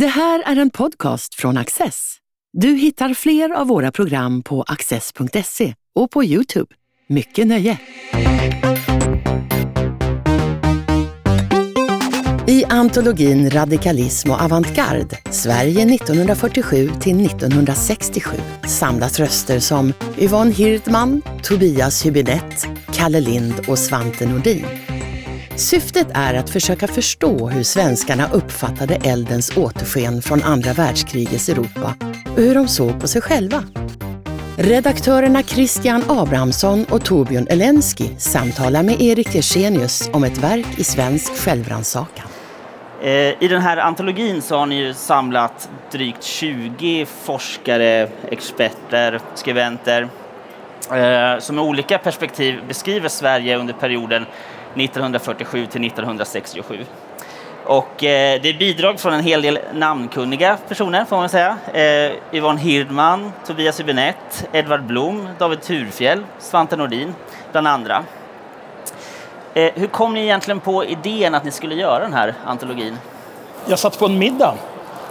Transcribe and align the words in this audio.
Det 0.00 0.06
här 0.06 0.42
är 0.46 0.56
en 0.56 0.70
podcast 0.70 1.34
från 1.34 1.56
Access. 1.56 2.16
Du 2.52 2.68
hittar 2.68 3.14
fler 3.14 3.50
av 3.50 3.66
våra 3.66 3.92
program 3.92 4.42
på 4.42 4.62
access.se 4.62 5.74
och 5.94 6.10
på 6.10 6.24
Youtube. 6.24 6.74
Mycket 7.08 7.46
nöje! 7.46 7.78
I 12.48 12.64
antologin 12.64 13.50
Radikalism 13.50 14.30
och 14.30 14.40
avantgarde, 14.40 15.18
Sverige 15.30 15.94
1947 15.94 16.90
till 17.00 17.26
1967 17.26 18.36
samlas 18.66 19.20
röster 19.20 19.60
som 19.60 19.92
Yvonne 20.18 20.52
Hirdman, 20.52 21.22
Tobias 21.42 22.06
Hübinette, 22.06 22.66
Kalle 22.92 23.20
Lind 23.20 23.54
och 23.68 23.78
Svante 23.78 24.26
Nordin. 24.26 24.66
Syftet 25.58 26.06
är 26.14 26.34
att 26.34 26.50
försöka 26.50 26.86
förstå 26.86 27.48
hur 27.48 27.62
svenskarna 27.62 28.28
uppfattade 28.32 28.94
eldens 28.94 29.56
återsken 29.56 30.22
från 30.22 30.42
andra 30.42 30.72
världskrigets 30.72 31.48
Europa 31.48 31.94
och 32.32 32.42
hur 32.42 32.54
de 32.54 32.68
såg 32.68 33.00
på 33.00 33.08
sig 33.08 33.22
själva. 33.22 33.62
Redaktörerna 34.58 35.42
Christian 35.42 36.02
Abrahamsson 36.08 36.86
och 36.90 37.04
Torbjörn 37.04 37.46
Elensky 37.50 38.08
samtalar 38.18 38.82
med 38.82 39.00
Erik 39.00 39.34
Jersenius 39.34 40.10
om 40.12 40.24
ett 40.24 40.38
verk 40.38 40.78
i 40.78 40.84
svensk 40.84 41.36
självrannsakan. 41.36 42.26
Eh, 43.02 43.10
I 43.42 43.48
den 43.48 43.62
här 43.62 43.76
antologin 43.76 44.42
så 44.42 44.56
har 44.56 44.66
ni 44.66 44.74
ju 44.74 44.94
samlat 44.94 45.70
drygt 45.92 46.22
20 46.22 47.06
forskare, 47.06 48.08
experter, 48.30 49.20
skribenter 49.34 50.08
eh, 50.92 51.38
som 51.38 51.56
med 51.56 51.64
olika 51.64 51.98
perspektiv 51.98 52.60
beskriver 52.68 53.08
Sverige 53.08 53.56
under 53.56 53.74
perioden 53.74 54.26
1947 54.76 55.66
till 55.66 55.86
1967. 55.86 56.84
Och 57.64 58.04
eh, 58.04 58.40
det 58.42 58.48
är 58.48 58.58
bidrag 58.58 59.00
från 59.00 59.12
en 59.12 59.22
hel 59.24 59.42
del 59.42 59.58
namnkunniga 59.74 60.58
personer 60.68 61.04
får 61.04 61.16
man 61.16 61.28
säga. 61.28 61.56
Eh, 61.72 62.12
Yvonne 62.32 62.60
Hirdman, 62.60 63.32
Tobias 63.46 63.80
Hübinette, 63.80 64.46
Edvard 64.52 64.82
Blom, 64.82 65.28
David 65.38 65.62
Thurfjell, 65.62 66.24
Svante 66.38 66.76
Nordin 66.76 67.14
bland 67.52 67.68
andra. 67.68 68.04
Eh, 69.54 69.72
hur 69.74 69.86
kom 69.86 70.14
ni 70.14 70.22
egentligen 70.22 70.60
på 70.60 70.84
idén 70.84 71.34
att 71.34 71.44
ni 71.44 71.50
skulle 71.50 71.74
göra 71.74 71.98
den 71.98 72.12
här 72.12 72.34
antologin? 72.44 72.98
Jag 73.66 73.78
satt 73.78 73.98
på 73.98 74.06
en 74.06 74.18
middag 74.18 74.54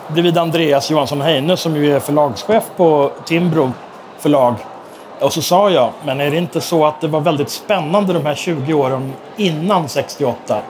bredvid 0.07 0.37
Andreas 0.37 0.91
Johansson 0.91 1.21
Heine 1.21 1.57
som 1.57 1.75
ju 1.75 1.95
är 1.95 1.99
förlagschef 1.99 2.63
på 2.77 3.11
Timbro 3.25 3.71
förlag. 4.19 4.55
Och 5.25 5.33
så 5.33 5.41
sa 5.41 5.69
jag, 5.69 5.91
men 6.03 6.21
är 6.21 6.31
det 6.31 6.37
inte 6.37 6.61
så 6.61 6.85
att 6.85 7.01
det 7.01 7.07
var 7.07 7.21
väldigt 7.21 7.49
spännande 7.49 8.13
de 8.13 8.25
här 8.25 8.35
20 8.35 8.73
åren 8.73 9.13
innan 9.37 9.89
68? 9.89 10.61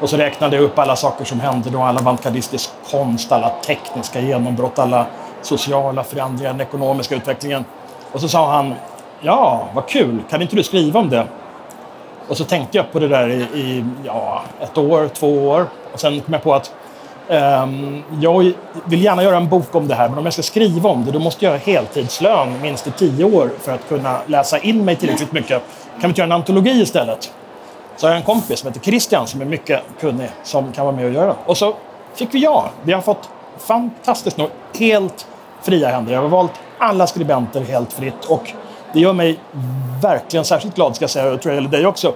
Och 0.00 0.10
så 0.10 0.16
räknade 0.16 0.56
jag 0.56 0.64
upp 0.64 0.78
alla 0.78 0.96
saker 0.96 1.24
som 1.24 1.40
hände 1.40 1.70
då, 1.70 1.82
all 1.82 1.98
avantgardistisk 1.98 2.70
konst, 2.90 3.32
alla 3.32 3.48
tekniska 3.48 4.20
genombrott, 4.20 4.78
alla 4.78 5.06
sociala 5.42 6.04
förändringar, 6.04 6.52
den 6.52 6.60
ekonomiska 6.60 7.16
utvecklingen. 7.16 7.64
Och 8.12 8.20
så 8.20 8.28
sa 8.28 8.50
han, 8.50 8.74
ja, 9.20 9.68
vad 9.74 9.86
kul, 9.86 10.22
kan 10.30 10.42
inte 10.42 10.56
du 10.56 10.62
skriva 10.62 11.00
om 11.00 11.10
det? 11.10 11.26
Och 12.28 12.36
så 12.36 12.44
tänkte 12.44 12.76
jag 12.76 12.92
på 12.92 12.98
det 12.98 13.08
där 13.08 13.28
i, 13.28 13.42
i 13.42 13.84
ja, 14.04 14.42
ett 14.60 14.78
år, 14.78 15.08
två 15.14 15.48
år. 15.48 15.66
Och 15.92 16.00
sen 16.00 16.20
kom 16.20 16.34
jag 16.34 16.42
på 16.42 16.54
att 16.54 16.72
Ehm, 17.28 18.02
jag 18.20 18.52
vill 18.84 19.02
gärna 19.02 19.22
göra 19.22 19.36
en 19.36 19.48
bok 19.48 19.74
om 19.74 19.88
det 19.88 19.94
här, 19.94 20.08
men 20.08 20.18
om 20.18 20.24
jag 20.24 20.32
ska 20.32 20.42
skriva 20.42 20.88
om 20.88 21.04
det 21.04 21.10
då 21.10 21.18
måste 21.18 21.44
jag 21.44 21.52
ha 21.52 21.58
heltidslön 21.58 22.60
minst 22.62 22.86
i 22.86 22.90
tio 22.90 23.24
år 23.24 23.50
för 23.60 23.72
att 23.72 23.88
kunna 23.88 24.20
läsa 24.26 24.58
in 24.58 24.84
mig 24.84 24.96
tillräckligt 24.96 25.32
mycket. 25.32 25.62
Kan 25.92 26.00
vi 26.00 26.06
inte 26.08 26.20
göra 26.20 26.28
en 26.28 26.32
antologi 26.32 26.82
istället? 26.82 27.32
Så 27.96 28.06
har 28.06 28.10
jag 28.10 28.16
en 28.18 28.24
kompis 28.24 28.58
som 28.58 28.68
heter 28.68 28.80
Christian 28.80 29.26
som 29.26 29.40
är 29.40 29.44
mycket 29.44 29.82
kunnig 30.00 30.28
som 30.42 30.72
kan 30.72 30.86
vara 30.86 30.96
med 30.96 31.04
och 31.04 31.12
göra. 31.12 31.36
Och 31.46 31.56
så 31.56 31.74
fick 32.14 32.34
vi 32.34 32.38
ja. 32.38 32.70
Vi 32.82 32.92
har 32.92 33.00
fått 33.00 33.28
fantastiskt 33.58 34.36
nog 34.36 34.48
helt 34.78 35.26
fria 35.62 35.88
händer. 35.88 36.12
Jag 36.12 36.22
har 36.22 36.28
valt 36.28 36.52
alla 36.78 37.06
skribenter 37.06 37.60
helt 37.60 37.92
fritt 37.92 38.24
och 38.28 38.52
det 38.92 39.00
gör 39.00 39.12
mig 39.12 39.38
verkligen 40.02 40.44
särskilt 40.44 40.74
glad, 40.74 40.96
ska 40.96 41.02
jag 41.02 41.10
säga, 41.10 41.32
och 41.32 41.40
tror 41.40 41.54
jag 41.54 41.62
gäller 41.62 41.76
dig 41.76 41.86
också, 41.86 42.12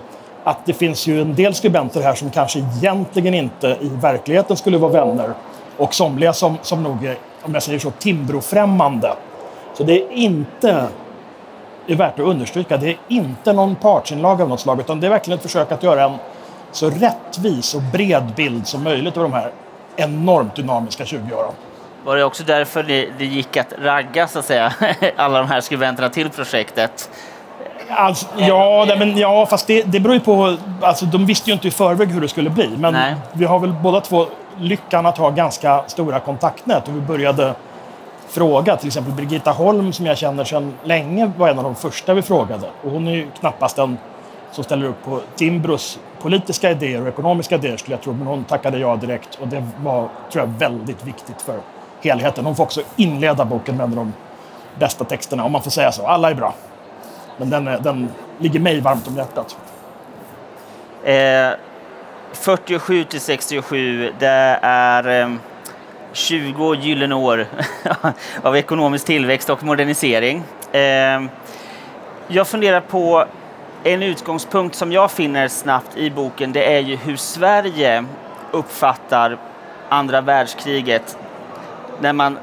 att 0.48 0.66
det 0.66 0.72
finns 0.72 1.06
ju 1.06 1.20
en 1.20 1.34
del 1.34 1.54
skribenter 1.54 2.02
här 2.02 2.14
som 2.14 2.30
kanske 2.30 2.58
egentligen 2.58 3.34
inte 3.34 3.76
i 3.80 3.88
verkligheten 3.88 4.56
skulle 4.56 4.78
vara 4.78 4.92
vänner 4.92 5.30
och 5.76 5.94
somliga 5.94 6.32
som, 6.32 6.58
som 6.62 6.82
nog 6.82 7.04
är, 7.04 7.18
om 7.42 7.54
jag 7.54 7.62
säger 7.62 7.78
så, 7.78 7.90
Timbrofrämmande. 7.90 9.12
Så 9.74 9.84
det 9.84 10.02
är 10.02 10.12
inte, 10.12 10.86
det 11.86 11.92
är 11.92 11.96
värt 11.96 12.18
att 12.18 12.26
understryka, 12.26 12.76
det 12.76 12.88
är 12.88 12.96
inte 13.08 13.52
någon 13.52 13.76
partsinlaga 13.76 14.42
av 14.42 14.48
något 14.48 14.60
slag 14.60 14.80
utan 14.80 15.00
det 15.00 15.06
är 15.06 15.10
verkligen 15.10 15.38
ett 15.38 15.42
försök 15.42 15.72
att 15.72 15.82
göra 15.82 16.04
en 16.04 16.16
så 16.72 16.90
rättvis 16.90 17.74
och 17.74 17.82
bred 17.82 18.32
bild 18.36 18.66
som 18.66 18.82
möjligt 18.82 19.16
av 19.16 19.22
de 19.22 19.32
här 19.32 19.52
enormt 19.96 20.56
dynamiska 20.56 21.04
20 21.04 21.34
åren. 21.34 21.52
Var 22.04 22.16
det 22.16 22.24
också 22.24 22.44
därför 22.44 22.82
det, 22.82 23.08
det 23.18 23.24
gick 23.24 23.56
att 23.56 23.72
ragga 23.78 24.28
så 24.28 24.38
att 24.38 24.44
säga, 24.44 24.72
alla 25.16 25.38
de 25.38 25.48
här 25.48 25.60
skribenterna 25.60 26.08
till 26.08 26.30
projektet? 26.30 27.10
Alltså, 27.90 28.26
ja, 28.36 28.84
nej, 28.88 28.98
men, 28.98 29.16
ja, 29.16 29.46
fast 29.46 29.66
det, 29.66 29.82
det 29.82 30.00
beror 30.00 30.14
ju 30.14 30.20
på... 30.20 30.56
Alltså, 30.82 31.06
de 31.06 31.26
visste 31.26 31.50
ju 31.50 31.54
inte 31.54 31.68
i 31.68 31.70
förväg 31.70 32.08
hur 32.08 32.20
det 32.20 32.28
skulle 32.28 32.50
bli. 32.50 32.70
Men 32.76 32.92
Nej. 32.92 33.14
vi 33.32 33.44
har 33.44 33.58
väl 33.58 33.72
båda 33.72 34.00
två 34.00 34.26
lyckan 34.58 35.06
att 35.06 35.18
ha 35.18 35.30
ganska 35.30 35.84
stora 35.86 36.20
kontaktnät. 36.20 36.88
Och 36.88 36.96
vi 36.96 37.00
började 37.00 37.54
fråga. 38.28 38.76
Till 38.76 38.86
exempel 38.86 39.12
Birgitta 39.12 39.50
Holm, 39.50 39.92
som 39.92 40.06
jag 40.06 40.18
känner 40.18 40.44
sedan 40.44 40.74
länge, 40.84 41.30
var 41.36 41.48
en 41.48 41.58
av 41.58 41.64
de 41.64 41.74
första 41.74 42.14
vi 42.14 42.22
frågade. 42.22 42.66
Och 42.84 42.90
hon 42.90 43.08
är 43.08 43.12
ju 43.12 43.30
knappast 43.40 43.76
den 43.76 43.98
som 44.52 44.64
ställer 44.64 44.86
upp 44.86 45.04
på 45.04 45.20
Timbros 45.36 45.98
politiska 46.22 46.70
idéer 46.70 47.02
och 47.02 47.08
ekonomiska 47.08 47.54
idéer, 47.54 47.76
skulle 47.76 47.96
jag 47.96 48.02
tro. 48.02 48.12
Men 48.12 48.26
hon 48.26 48.44
tackade 48.44 48.78
ja 48.78 48.96
direkt. 48.96 49.38
Och 49.40 49.48
det 49.48 49.66
var, 49.82 50.08
tror 50.32 50.44
jag, 50.44 50.52
väldigt 50.58 51.06
viktigt 51.06 51.42
för 51.42 51.58
helheten. 52.02 52.44
Hon 52.46 52.56
får 52.56 52.64
också 52.64 52.80
inleda 52.96 53.44
boken 53.44 53.76
med 53.76 53.84
en 53.84 53.90
av 53.90 53.96
de 53.96 54.12
bästa 54.78 55.04
texterna, 55.04 55.44
om 55.44 55.52
man 55.52 55.62
får 55.62 55.70
säga 55.70 55.92
så. 55.92 56.06
Alla 56.06 56.30
är 56.30 56.34
bra. 56.34 56.54
Men 57.38 57.50
den, 57.50 57.68
är, 57.68 57.78
den 57.78 58.08
ligger 58.38 58.60
mig 58.60 58.80
varmt 58.80 59.08
om 59.08 59.16
hjärtat. 59.16 59.56
Eh, 61.04 61.50
47 62.32 63.04
till 63.04 63.20
67, 63.20 64.12
det 64.18 64.58
är 64.62 65.22
eh, 65.22 65.30
20 66.12 66.74
gyllene 66.74 67.14
år 67.14 67.46
av 68.42 68.56
ekonomisk 68.56 69.06
tillväxt 69.06 69.50
och 69.50 69.64
modernisering. 69.64 70.42
Eh, 70.72 71.22
jag 72.28 72.48
funderar 72.48 72.80
på 72.80 73.24
en 73.84 74.02
utgångspunkt 74.02 74.76
som 74.76 74.92
jag 74.92 75.10
finner 75.10 75.48
snabbt 75.48 75.96
i 75.96 76.10
boken, 76.10 76.52
det 76.52 76.74
är 76.76 76.80
ju 76.80 76.96
hur 76.96 77.16
Sverige 77.16 78.04
uppfattar 78.50 79.38
andra 79.88 80.20
världskriget 80.20 81.18
när 82.00 82.12
man 82.12 82.38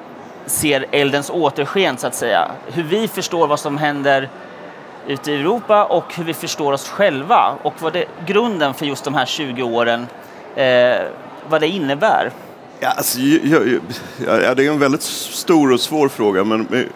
ser 0.45 0.85
eldens 0.91 1.29
återsken 1.29 1.97
så 1.97 2.07
att 2.07 2.16
säga. 2.16 2.51
Hur 2.73 2.84
vi 2.84 3.07
förstår 3.07 3.47
vad 3.47 3.59
som 3.59 3.78
händer 3.78 4.29
ute 5.07 5.31
i 5.31 5.35
Europa 5.35 5.85
och 5.85 6.16
hur 6.16 6.23
vi 6.23 6.33
förstår 6.33 6.73
oss 6.73 6.89
själva 6.89 7.57
och 7.61 7.73
vad 7.81 7.93
det, 7.93 8.05
grunden 8.25 8.73
för 8.73 8.85
just 8.85 9.03
de 9.03 9.13
här 9.13 9.25
20 9.25 9.63
åren, 9.63 10.07
eh, 10.55 11.01
vad 11.49 11.61
det 11.61 11.67
innebär. 11.67 12.31
Ja, 12.79 12.89
alltså, 12.89 13.19
jag, 13.19 13.67
jag, 13.67 14.43
ja, 14.43 14.55
det 14.55 14.66
är 14.66 14.71
en 14.71 14.79
väldigt 14.79 15.01
stor 15.01 15.71
och 15.71 15.79
svår 15.79 16.09
fråga 16.09 16.43
men 16.43 16.67
men 16.69 16.89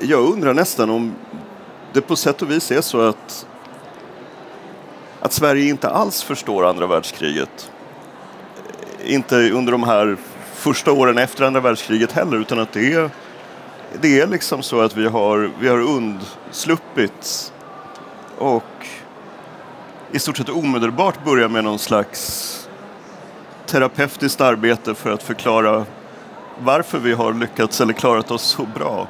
jag 0.00 0.20
undrar 0.20 0.54
nästan 0.54 0.90
om 0.90 1.14
det 1.92 2.00
på 2.00 2.16
sätt 2.16 2.42
och 2.42 2.50
vis 2.50 2.70
är 2.70 2.80
så 2.80 3.00
att, 3.00 3.46
att 5.20 5.32
Sverige 5.32 5.68
inte 5.68 5.88
alls 5.88 6.22
förstår 6.22 6.66
andra 6.66 6.86
världskriget. 6.86 7.70
Inte 9.04 9.36
under 9.50 9.72
de 9.72 9.82
här 9.82 10.16
första 10.54 10.92
åren 10.92 11.18
efter 11.18 11.44
andra 11.44 11.60
världskriget 11.60 12.12
heller 12.12 12.36
utan 12.36 12.58
att 12.58 12.72
det 12.72 12.92
är 12.92 13.10
det 14.00 14.20
är 14.20 14.26
liksom 14.26 14.62
så 14.62 14.80
att 14.80 14.96
vi 14.96 15.06
har, 15.06 15.50
vi 15.60 15.68
har 15.68 15.80
undsluppit 15.80 17.52
och 18.38 18.62
i 20.12 20.18
stort 20.18 20.36
sett 20.36 20.48
omedelbart 20.48 21.24
börja 21.24 21.48
med 21.48 21.64
någon 21.64 21.78
slags 21.78 22.52
terapeutiskt 23.66 24.40
arbete 24.40 24.94
för 24.94 25.10
att 25.10 25.22
förklara 25.22 25.84
varför 26.58 26.98
vi 26.98 27.12
har 27.12 27.32
lyckats 27.32 27.80
eller 27.80 27.92
klarat 27.92 28.30
oss 28.30 28.42
så 28.42 28.62
bra. 28.74 29.06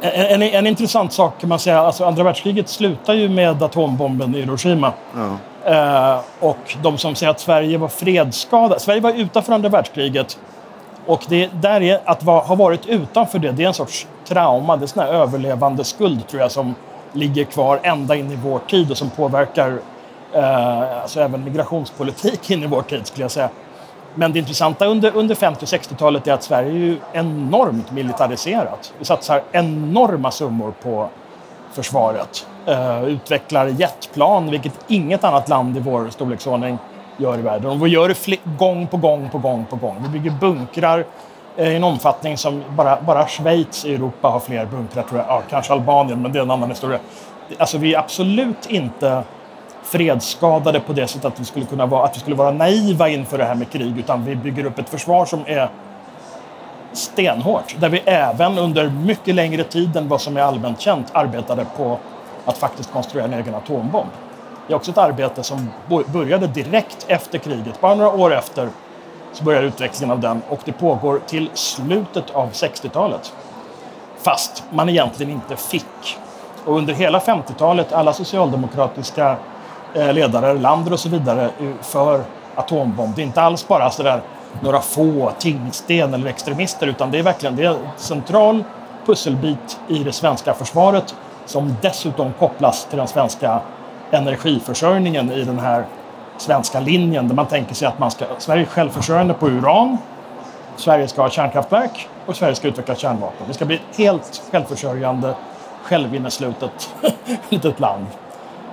En, 0.00 0.42
en, 0.42 0.42
en 0.42 0.66
intressant 0.66 1.12
sak 1.12 1.40
kan 1.40 1.48
man 1.48 1.58
säga, 1.58 1.80
alltså 1.80 2.04
andra 2.04 2.22
världskriget 2.22 2.68
slutar 2.68 3.14
ju 3.14 3.28
med 3.28 3.62
atombomben 3.62 4.34
i 4.34 4.40
Hiroshima. 4.40 4.92
Ja. 5.14 5.36
Eh, 5.64 6.20
och 6.40 6.76
de 6.82 6.98
som 6.98 7.14
säger 7.14 7.30
att 7.30 7.40
Sverige 7.40 7.78
var 7.78 7.88
fredsskadat. 7.88 8.82
Sverige 8.82 9.00
var 9.00 9.12
utanför 9.12 9.52
andra 9.52 9.68
världskriget. 9.68 10.38
Och 11.06 11.24
det 11.28 11.50
där 11.60 11.82
är 11.82 12.00
att 12.04 12.22
va, 12.22 12.40
ha 12.40 12.54
varit 12.54 12.86
utanför 12.86 13.38
det, 13.38 13.52
det 13.52 13.62
är 13.62 13.68
en 13.68 13.74
sorts 13.74 14.06
trauma. 14.24 14.76
Det 14.76 14.80
är 14.80 14.82
en 14.82 14.88
sån 14.88 15.02
här 15.02 15.12
överlevande 15.12 15.84
skuld 15.84 16.28
tror 16.28 16.42
jag 16.42 16.52
som 16.52 16.74
ligger 17.12 17.44
kvar 17.44 17.80
ända 17.82 18.16
in 18.16 18.32
i 18.32 18.36
vår 18.36 18.58
tid 18.58 18.90
och 18.90 18.96
som 18.96 19.10
påverkar 19.10 19.78
eh, 20.32 21.00
alltså 21.02 21.20
även 21.20 21.44
migrationspolitik 21.44 22.50
in 22.50 22.62
i 22.62 22.66
vår 22.66 22.82
tid 22.82 23.06
skulle 23.06 23.24
jag 23.24 23.30
säga. 23.30 23.48
Men 24.14 24.32
det 24.32 24.38
intressanta 24.38 24.86
under, 24.86 25.16
under 25.16 25.34
50 25.34 25.64
och 25.64 25.68
60-talet 25.68 26.26
är 26.26 26.32
att 26.32 26.42
Sverige 26.42 26.70
är 26.70 26.74
ju 26.74 26.98
enormt 27.12 27.90
militariserat. 27.90 28.92
Vi 28.98 29.04
satsar 29.04 29.42
enorma 29.52 30.30
summor 30.30 30.74
på 30.82 31.08
försvaret. 31.72 32.46
Eh, 32.66 33.04
utvecklar 33.04 33.66
jetplan, 33.66 34.50
vilket 34.50 34.72
inget 34.88 35.24
annat 35.24 35.48
land 35.48 35.76
i 35.76 35.80
vår 35.80 36.08
storleksordning 36.10 36.78
gör 37.16 37.38
i 37.38 37.42
världen. 37.42 37.70
Och 37.70 37.86
vi 37.86 37.90
gör 37.90 38.08
det 38.08 38.36
gång 38.58 38.86
på 38.86 38.96
gång 38.96 39.28
på 39.28 39.38
gång 39.38 39.66
på 39.70 39.76
gång. 39.76 39.96
Vi 40.02 40.08
bygger 40.08 40.30
bunkrar 40.30 41.04
eh, 41.56 41.68
i 41.68 41.76
en 41.76 41.84
omfattning 41.84 42.36
som 42.36 42.62
bara, 42.76 42.98
bara 43.02 43.26
Schweiz 43.26 43.84
i 43.84 43.94
Europa 43.94 44.28
har 44.28 44.40
fler 44.40 44.66
bunkrar, 44.66 45.02
tror 45.02 45.20
jag. 45.20 45.28
Ja, 45.28 45.42
kanske 45.50 45.72
Albanien, 45.72 46.22
men 46.22 46.32
det 46.32 46.38
är 46.38 46.42
en 46.42 46.50
annan 46.50 46.70
historia. 46.70 46.98
Alltså, 47.58 47.78
vi 47.78 47.94
är 47.94 47.98
absolut 47.98 48.66
inte 48.66 49.22
fredsskadade 49.82 50.80
på 50.80 50.92
det 50.92 51.06
sättet 51.06 51.24
att 51.24 51.40
vi 51.40 51.44
skulle 51.44 51.66
kunna 51.66 51.86
vara, 51.86 52.04
att 52.04 52.16
vi 52.16 52.20
skulle 52.20 52.36
vara 52.36 52.50
naiva 52.50 53.08
inför 53.08 53.38
det 53.38 53.44
här 53.44 53.54
med 53.54 53.70
krig, 53.70 53.98
utan 53.98 54.24
vi 54.24 54.36
bygger 54.36 54.64
upp 54.64 54.78
ett 54.78 54.88
försvar 54.88 55.24
som 55.24 55.40
är 55.46 55.70
stenhårt. 56.92 57.76
Där 57.78 57.88
vi 57.88 57.98
även 58.04 58.58
under 58.58 58.90
mycket 58.90 59.34
längre 59.34 59.64
tid 59.64 59.96
än 59.96 60.08
vad 60.08 60.20
som 60.20 60.36
är 60.36 60.40
allmänt 60.40 60.80
känt 60.80 61.06
arbetade 61.12 61.66
på 61.76 61.98
att 62.44 62.58
faktiskt 62.58 62.92
konstruera 62.92 63.24
en 63.26 63.34
egen 63.34 63.54
atombomb. 63.54 64.10
Det 64.66 64.72
är 64.72 64.76
också 64.76 64.90
ett 64.90 64.98
arbete 64.98 65.42
som 65.42 65.70
började 66.06 66.46
direkt 66.46 67.06
efter 67.08 67.38
kriget. 67.38 67.80
Bara 67.80 67.94
några 67.94 68.10
år 68.10 68.34
efter 68.34 68.68
så 69.32 69.44
börjar 69.44 69.62
utvecklingen 69.62 70.10
av 70.10 70.20
den 70.20 70.42
och 70.48 70.60
det 70.64 70.72
pågår 70.72 71.20
till 71.26 71.50
slutet 71.54 72.30
av 72.30 72.50
60-talet. 72.50 73.32
Fast 74.18 74.64
man 74.70 74.88
egentligen 74.88 75.32
inte 75.32 75.56
fick. 75.56 76.18
Och 76.64 76.76
under 76.76 76.94
hela 76.94 77.18
50-talet, 77.18 77.92
alla 77.92 78.12
socialdemokratiska 78.12 79.36
eh, 79.94 80.12
ledare, 80.12 80.54
Lander 80.54 80.92
och 80.92 81.00
så 81.00 81.08
vidare, 81.08 81.44
eh, 81.44 81.70
för 81.82 82.24
atombomb. 82.54 83.16
Det 83.16 83.22
är 83.22 83.26
inte 83.26 83.42
alls 83.42 83.68
bara 83.68 83.90
sådär 83.90 84.20
några 84.60 84.80
få 84.80 85.32
tingsten 85.38 86.14
eller 86.14 86.26
extremister 86.26 86.86
utan 86.86 87.10
det 87.10 87.18
är 87.18 87.22
verkligen 87.22 87.56
det 87.56 87.64
är 87.64 87.70
en 87.70 87.88
central 87.96 88.64
pusselbit 89.06 89.80
i 89.88 89.98
det 89.98 90.12
svenska 90.12 90.54
försvaret 90.54 91.14
som 91.46 91.76
dessutom 91.82 92.32
kopplas 92.32 92.84
till 92.84 92.98
den 92.98 93.08
svenska 93.08 93.60
energiförsörjningen 94.10 95.32
i 95.32 95.44
den 95.44 95.58
här 95.58 95.84
svenska 96.38 96.80
linjen 96.80 97.28
där 97.28 97.34
man 97.34 97.46
tänker 97.46 97.74
sig 97.74 97.88
att 97.88 97.98
man 97.98 98.10
ska, 98.10 98.24
Sverige 98.38 98.62
är 98.62 98.66
självförsörjande 98.66 99.34
på 99.34 99.48
uran, 99.48 99.98
Sverige 100.76 101.08
ska 101.08 101.22
ha 101.22 101.30
kärnkraftverk 101.30 102.08
och 102.26 102.36
Sverige 102.36 102.54
ska 102.54 102.68
utveckla 102.68 102.94
kärnvapen. 102.94 103.46
Det 103.48 103.54
ska 103.54 103.64
bli 103.64 103.76
ett 103.76 103.98
helt 103.98 104.42
självförsörjande, 104.52 105.34
självinneslutet 105.82 106.94
litet 107.48 107.80
land, 107.80 108.06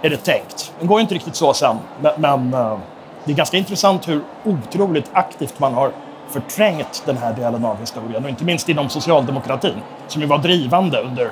är 0.02 0.10
det 0.10 0.18
tänkt. 0.18 0.74
Det 0.80 0.88
går 0.88 1.02
inte 1.02 1.16
riktigt 1.16 1.36
så 1.36 1.54
sen, 1.54 1.78
men, 2.18 2.54
eh, 2.54 2.78
det 3.26 3.32
är 3.32 3.36
ganska 3.36 3.58
intressant 3.58 4.08
hur 4.08 4.22
otroligt 4.44 5.10
aktivt 5.14 5.60
man 5.60 5.74
har 5.74 5.92
förträngt 6.30 7.04
den 7.06 7.18
här 7.18 7.34
delen 7.34 7.66
av 7.66 7.80
historien 7.80 8.24
och 8.24 8.30
inte 8.30 8.44
minst 8.44 8.70
inom 8.70 8.90
socialdemokratin 8.90 9.76
som 10.08 10.22
ju 10.22 10.28
var 10.28 10.38
drivande 10.38 11.02
under 11.02 11.32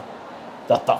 detta. 0.68 1.00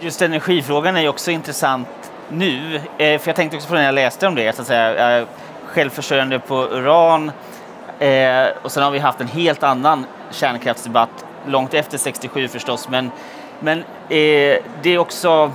Just 0.00 0.22
energifrågan 0.22 0.96
är 0.96 1.00
ju 1.00 1.08
också 1.08 1.30
intressant 1.30 1.88
nu, 2.28 2.76
eh, 2.76 3.18
för 3.20 3.28
jag 3.28 3.36
tänkte 3.36 3.56
också 3.56 3.68
på 3.68 3.74
det 3.74 3.80
när 3.80 3.86
jag 3.86 3.94
läste 3.94 4.26
om 4.26 4.34
det, 4.34 4.56
så 4.56 4.62
att 4.62 4.68
säga, 4.68 5.18
eh, 5.18 5.26
självförsörjande 5.66 6.38
på 6.38 6.54
uran 6.54 7.32
eh, 7.98 8.46
och 8.62 8.72
sen 8.72 8.82
har 8.82 8.90
vi 8.90 8.98
haft 8.98 9.20
en 9.20 9.28
helt 9.28 9.62
annan 9.62 10.06
kärnkraftsdebatt 10.30 11.24
långt 11.46 11.74
efter 11.74 11.98
67 11.98 12.48
förstås, 12.48 12.88
men, 12.88 13.10
men 13.60 13.78
eh, 13.78 13.84
det 14.82 14.84
är 14.84 14.98
också 14.98 15.52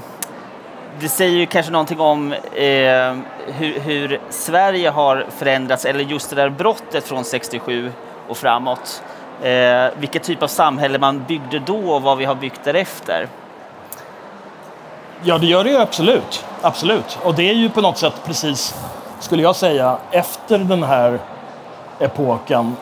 det 1.00 1.10
säger 1.10 1.38
ju 1.38 1.46
kanske 1.46 1.72
någonting 1.72 2.00
om 2.00 2.34
eh, 2.34 3.16
hur, 3.48 3.80
hur, 3.80 4.20
Sverige 4.30 4.90
har 4.90 5.26
förändrats, 5.38 5.86
eller 5.86 6.04
just 6.04 6.30
det 6.30 6.36
där 6.36 6.50
brottet 6.50 7.04
från 7.04 7.24
67 7.24 7.92
och 8.28 8.38
framåt. 8.38 9.04
Eh, 9.44 9.86
vilken 10.00 10.22
typ 10.22 10.44
av 10.44 10.48
samhälle 10.48 11.00
man 11.00 11.24
byggde 11.28 11.60
då 11.60 11.94
och 11.94 12.02
vad 12.02 12.18
vi 12.18 12.26
har 12.26 12.36
byggt 12.36 12.64
därefter. 12.64 13.28
Ja, 15.24 15.38
det 15.38 15.48
gör 15.48 15.64
det 15.64 15.70
ju 15.70 15.78
absolut. 15.78 16.46
Absolut. 16.62 17.20
Och 17.24 17.36
det 17.36 17.50
är 17.50 17.54
ju 17.54 17.70
på 17.70 17.82
något 17.82 17.98
sätt 17.98 18.14
precis, 18.26 18.76
skulle 19.20 19.44
jag 19.44 19.56
säga, 19.56 19.98
efter 20.12 20.58
den 20.58 20.84
här 20.84 21.20
epoken 22.00 22.76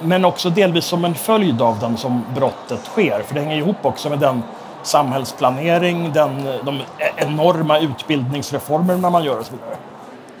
men 0.00 0.24
också 0.24 0.50
delvis 0.50 0.84
som 0.84 1.04
en 1.04 1.14
följd 1.14 1.62
av 1.62 1.78
den 1.78 1.96
som 1.96 2.24
brottet 2.34 2.84
sker. 2.84 3.22
För 3.22 3.34
det 3.34 3.40
hänger 3.40 3.56
ihop 3.56 3.76
också 3.82 4.10
med 4.10 4.18
den 4.18 4.42
samhällsplanering, 4.82 6.12
den, 6.12 6.44
de 6.64 6.82
enorma 7.16 7.78
utbildningsreformerna 7.78 9.10
man 9.10 9.24
gör 9.24 9.38
och 9.38 9.46
så 9.46 9.52
vidare. 9.52 9.76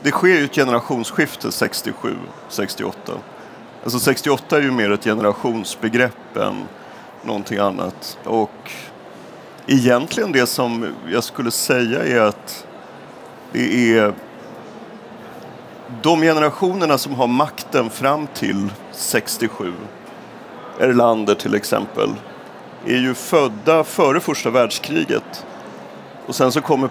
Det 0.02 0.10
sker 0.10 0.28
ju 0.28 0.44
ett 0.44 0.54
generationsskifte 0.54 1.52
67, 1.52 2.16
68. 2.48 3.12
Alltså 3.82 3.98
68 3.98 4.56
är 4.56 4.62
ju 4.62 4.70
mer 4.70 4.90
ett 4.90 5.04
generationsbegrepp 5.04 6.36
än 6.36 6.54
någonting 7.22 7.58
annat. 7.58 8.18
Och 8.24 8.72
egentligen 9.66 10.32
det 10.32 10.46
som 10.46 10.94
jag 11.12 11.24
skulle 11.24 11.50
säga 11.50 12.04
är 12.04 12.20
att 12.20 12.66
det 13.52 13.96
är 13.98 14.14
de 16.02 16.20
generationerna 16.20 16.98
som 16.98 17.14
har 17.14 17.26
makten 17.26 17.90
fram 17.90 18.26
till 18.26 18.68
67, 18.92 19.72
Erlander 20.80 21.34
till 21.34 21.54
exempel, 21.54 22.10
är 22.86 22.96
ju 22.96 23.14
födda 23.14 23.84
före 23.84 24.20
första 24.20 24.50
världskriget. 24.50 25.46
Och 26.26 26.34
sen 26.34 26.52
så 26.52 26.60
kommer 26.60 26.90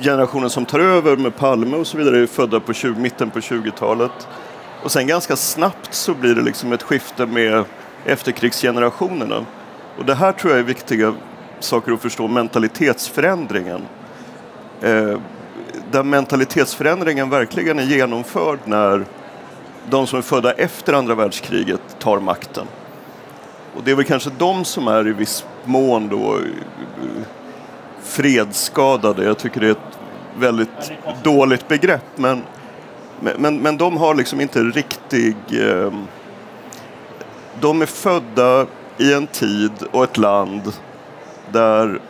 generationen 0.00 0.50
som 0.50 0.66
tar 0.66 0.80
över 0.80 1.16
med 1.16 1.36
Palme 1.36 1.76
och 1.76 1.86
så 1.86 1.98
vidare 1.98 2.18
är 2.18 2.26
födda 2.26 2.60
på 2.60 2.72
20, 2.72 3.00
mitten 3.00 3.30
på 3.30 3.40
20-talet. 3.40 4.28
Och 4.82 4.92
sen 4.92 5.06
ganska 5.06 5.36
snabbt 5.36 5.94
så 5.94 6.14
blir 6.14 6.34
det 6.34 6.42
liksom 6.42 6.72
ett 6.72 6.82
skifte 6.82 7.26
med 7.26 7.64
efterkrigsgenerationerna. 8.04 9.44
Och 9.98 10.04
det 10.04 10.14
här 10.14 10.32
tror 10.32 10.52
jag 10.52 10.60
är 10.60 10.64
viktiga 10.64 11.14
saker 11.64 11.92
att 11.92 12.00
förstå, 12.00 12.28
mentalitetsförändringen. 12.28 13.82
Eh, 14.80 15.18
där 15.90 16.02
mentalitetsförändringen 16.02 17.30
verkligen 17.30 17.78
är 17.78 17.82
genomförd 17.82 18.58
när 18.64 19.04
de 19.90 20.06
som 20.06 20.18
är 20.18 20.22
födda 20.22 20.52
efter 20.52 20.92
andra 20.92 21.14
världskriget 21.14 21.80
tar 21.98 22.20
makten. 22.20 22.66
Och 23.76 23.82
det 23.84 23.90
är 23.90 23.94
väl 23.94 24.04
kanske 24.04 24.30
de 24.38 24.64
som 24.64 24.88
är 24.88 25.08
i 25.08 25.12
viss 25.12 25.44
mån 25.64 26.08
då 26.08 26.36
eh, 26.36 27.22
fredsskadade. 28.02 29.24
Jag 29.24 29.38
tycker 29.38 29.60
det 29.60 29.66
är 29.66 29.70
ett 29.70 29.98
väldigt 30.38 30.92
dåligt 31.22 31.68
begrepp. 31.68 32.04
Men, 32.16 32.42
men, 33.20 33.58
men 33.58 33.76
de 33.76 33.96
har 33.96 34.14
liksom 34.14 34.40
inte 34.40 34.62
riktig... 34.62 35.36
Eh, 35.50 35.92
de 37.60 37.82
är 37.82 37.86
födda 37.86 38.66
i 38.98 39.12
en 39.12 39.26
tid 39.26 39.72
och 39.90 40.04
ett 40.04 40.18
land 40.18 40.72
där 41.52 42.00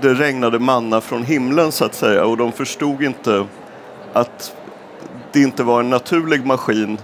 det 0.00 0.14
regnade 0.14 0.58
manna 0.58 1.00
från 1.00 1.22
himlen 1.22 1.72
så 1.72 1.84
att 1.84 1.94
säga 1.94 2.24
och 2.24 2.36
de 2.36 2.52
förstod 2.52 3.02
inte 3.02 3.46
att 4.12 4.56
det 5.32 5.40
inte 5.40 5.62
var 5.62 5.80
en 5.80 5.90
naturlig 5.90 6.46
maskin 6.46 6.98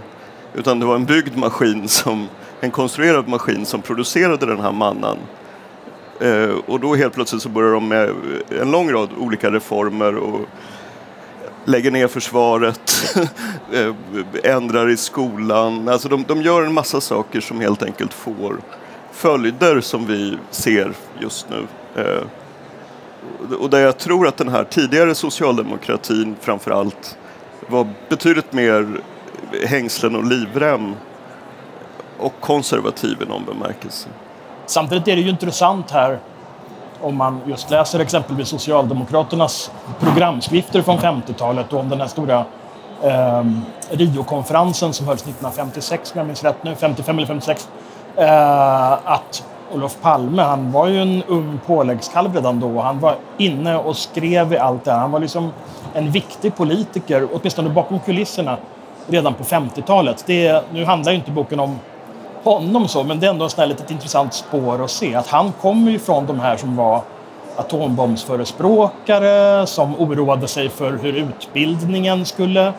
utan 0.55 0.81
det 0.81 0.87
var 0.87 0.95
en 0.95 1.05
byggd 1.05 1.37
maskin, 1.37 1.89
som, 1.89 2.29
en 2.61 2.71
konstruerad 2.71 3.29
maskin 3.29 3.67
som 3.67 3.83
producerade 3.83 4.47
den 4.47 4.61
här 4.61 4.73
mannan. 4.73 5.19
Eh, 6.21 6.51
och 6.67 6.81
då 6.81 6.95
helt 6.95 7.15
plötsligt 7.15 7.43
så 7.43 7.49
börjar 7.49 7.73
de 7.73 7.89
med 7.89 8.11
en 8.61 8.71
lång 8.71 8.93
rad 8.93 9.09
olika 9.19 9.51
reformer 9.51 10.17
och 10.17 10.41
lägger 11.65 11.91
ner 11.91 12.09
försvaret, 12.09 13.17
eh, 13.73 13.95
ändrar 14.55 14.89
i 14.89 14.97
skolan. 14.97 15.89
Alltså 15.89 16.09
de, 16.09 16.25
de 16.29 16.43
gör 16.43 16.63
en 16.63 16.73
massa 16.73 17.01
saker 17.01 17.41
som 17.41 17.61
helt 17.61 17.83
enkelt 17.83 18.15
får 18.15 18.57
följder 19.19 19.81
som 19.81 20.07
vi 20.07 20.39
ser 20.51 20.93
just 21.21 21.47
nu. 21.51 21.67
Eh, 22.03 22.23
och 23.61 23.71
där 23.71 23.81
jag 23.81 23.99
tror 23.99 24.29
att 24.29 24.37
den 24.37 24.49
här 24.49 24.65
tidigare 24.65 25.15
socialdemokratin 25.15 26.37
framför 26.41 26.71
allt 26.71 27.19
var 27.69 27.89
betydligt 28.09 28.53
mer 28.53 29.01
hängslen 29.67 30.17
och 30.17 30.25
livrem 30.25 30.95
och 32.19 32.33
konservativ 32.41 33.23
i 33.23 33.25
någon 33.25 33.45
bemärkelse. 33.45 34.09
Samtidigt 34.67 35.09
är 35.09 35.17
det 35.17 35.23
ju 35.23 35.31
intressant 35.31 35.91
här 35.91 36.19
om 37.01 37.17
man 37.17 37.41
just 37.47 37.71
läser 37.71 38.01
exempelvis 38.01 38.49
Socialdemokraternas 38.49 39.71
programskrifter 40.01 40.83
från 40.83 40.99
50-talet 40.99 41.73
och 41.73 41.81
om 41.81 41.89
den 41.89 42.01
här 42.01 42.09
stora 42.09 42.45
eh, 43.03 43.45
Rio-konferensen 43.91 44.93
som 44.93 45.07
hölls 45.07 45.23
1956, 45.23 46.13
om 46.13 46.19
jag 46.19 46.27
minns 46.27 46.45
rätt 46.45 46.65
nu, 46.65 46.75
55 46.75 47.19
eller 47.19 47.27
56. 47.27 47.69
Eh, 48.17 48.93
att 48.93 49.45
Olof 49.75 49.97
Palme, 50.01 50.43
han 50.43 50.73
var 50.73 50.87
ju 50.87 51.03
en 51.03 51.23
ung 51.23 51.61
påläggskalv 51.67 52.35
redan 52.35 52.61
då. 52.61 52.81
Han 52.81 53.01
var 53.01 53.17
inne 53.39 53.77
och 53.77 53.97
skrev 53.97 54.53
i 54.53 54.59
allt 54.59 54.85
det 54.85 54.93
här. 54.93 54.99
Han 54.99 55.11
var 55.11 55.21
liksom 55.21 55.53
en 55.95 56.11
viktig 56.11 56.57
politiker, 56.57 57.29
åtminstone 57.33 57.69
bakom 57.69 58.01
kulisserna, 58.01 58.57
redan 59.07 59.35
på 59.35 59.45
50-talet. 59.45 60.25
nu 60.71 60.85
handlar 60.85 61.13
ju 61.13 61.19
inte 61.19 61.31
boken 61.31 61.61
om 61.61 61.79
honom 62.45 62.89
så, 62.89 63.05
men 63.05 63.21
det 63.21 63.27
är 63.27 63.31
ändå 63.31 63.45
ett 63.45 63.69
litet 63.69 63.91
intressant 63.91 64.35
spår 64.35 64.85
att 64.85 64.91
se. 64.91 65.15
Att 65.15 65.27
han 65.27 65.53
kommer 65.53 65.91
ju 65.91 65.99
från 65.99 66.27
de 66.27 66.41
här 66.41 66.57
som 66.57 66.77
var 66.77 67.01
atombombsförespråkare, 67.57 69.67
som 69.67 70.01
oroade 70.01 70.49
sig 70.49 70.69
för 70.69 70.93
hur 70.93 71.13
utbildningen 71.13 72.25
skulle 72.25 72.73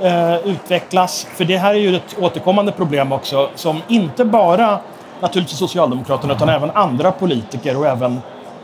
eh, 0.00 0.36
utvecklas. 0.46 1.26
För 1.34 1.44
det 1.44 1.56
här 1.56 1.74
är 1.74 1.78
ju 1.78 1.96
ett 1.96 2.16
återkommande 2.20 2.72
problem 2.72 3.12
också, 3.12 3.50
som 3.54 3.82
inte 3.88 4.24
bara 4.24 4.78
naturligtvis 5.20 5.58
Socialdemokraterna 5.58 6.34
utan 6.34 6.48
även 6.48 6.70
andra 6.70 7.12
politiker 7.12 7.78
och 7.78 7.86
även 7.86 8.20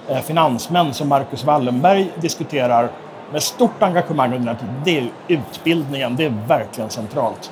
eh, 0.09 0.19
finansmän 0.21 0.95
som 0.95 1.09
Marcus 1.09 1.45
Wallenberg 1.45 2.11
diskuterar 2.17 2.91
med 3.33 3.43
stort 3.43 3.83
engagemang 3.83 4.35
under 4.35 4.39
den 4.39 4.49
här 4.49 4.55
tiden, 4.55 4.83
det 4.85 4.99
är 4.99 5.11
utbildningen. 5.29 6.17
Det 6.17 6.25
är 6.25 6.35
verkligen 6.47 6.91
centralt. 6.91 7.51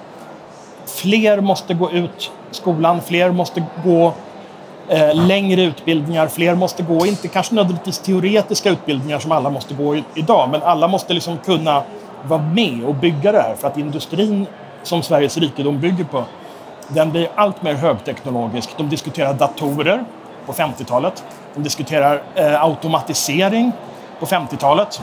Fler 0.87 1.41
måste 1.41 1.75
gå 1.75 1.91
ut 1.91 2.31
skolan, 2.51 3.01
fler 3.03 3.31
måste 3.31 3.63
gå 3.85 4.13
eh, 4.89 5.15
längre 5.15 5.63
utbildningar, 5.63 6.27
fler 6.27 6.55
måste 6.55 6.83
gå, 6.83 7.07
inte 7.07 7.29
kanske 7.29 7.55
nödvändigtvis 7.55 7.99
teoretiska 7.99 8.71
utbildningar 8.71 9.19
som 9.19 9.33
alla 9.33 9.51
måste 9.51 9.75
gå 9.75 9.97
i, 9.97 10.05
idag, 10.15 10.49
men 10.51 10.63
alla 10.63 10.89
måste 10.89 11.15
liksom 11.15 11.39
kunna 11.39 11.83
vara 12.23 12.43
med 12.43 12.85
och 12.85 12.95
bygga 12.95 13.33
det 13.33 13.41
här 13.41 13.55
för 13.55 13.69
att 13.69 13.77
industrin 13.77 14.47
som 14.83 15.03
Sveriges 15.03 15.39
rikedom 15.39 15.81
bygger 15.81 16.05
på, 16.05 16.25
den 16.89 17.11
blir 17.11 17.29
allt 17.35 17.63
mer 17.63 17.75
högteknologisk. 17.75 18.71
De 18.77 18.89
diskuterar 18.89 19.35
datorer 19.35 20.05
på 20.47 20.53
50-talet. 20.53 21.25
De 21.55 21.63
diskuterar 21.63 22.23
eh, 22.35 22.63
automatisering 22.65 23.73
på 24.21 24.27
50-talet. 24.27 25.01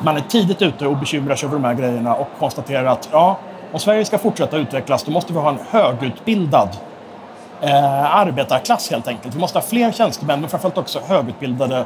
man 0.00 0.16
är 0.16 0.20
tidigt 0.20 0.62
ute 0.62 0.86
och 0.86 0.96
bekymrar 0.96 1.36
sig 1.36 1.46
över 1.46 1.56
de 1.56 1.64
här 1.64 1.74
grejerna 1.74 2.14
och 2.14 2.28
konstaterar 2.38 2.84
att 2.84 3.08
ja, 3.12 3.38
om 3.72 3.78
Sverige 3.78 4.04
ska 4.04 4.18
fortsätta 4.18 4.56
utvecklas 4.56 5.02
då 5.02 5.10
måste 5.10 5.32
vi 5.32 5.38
ha 5.38 5.48
en 5.48 5.58
högutbildad 5.70 6.68
eh, 7.60 8.16
arbetarklass 8.16 8.90
helt 8.90 9.08
enkelt. 9.08 9.34
Vi 9.34 9.40
måste 9.40 9.58
ha 9.58 9.62
fler 9.62 9.92
tjänstemän 9.92 10.40
men 10.40 10.50
framförallt 10.50 10.78
också 10.78 11.00
högutbildade 11.06 11.84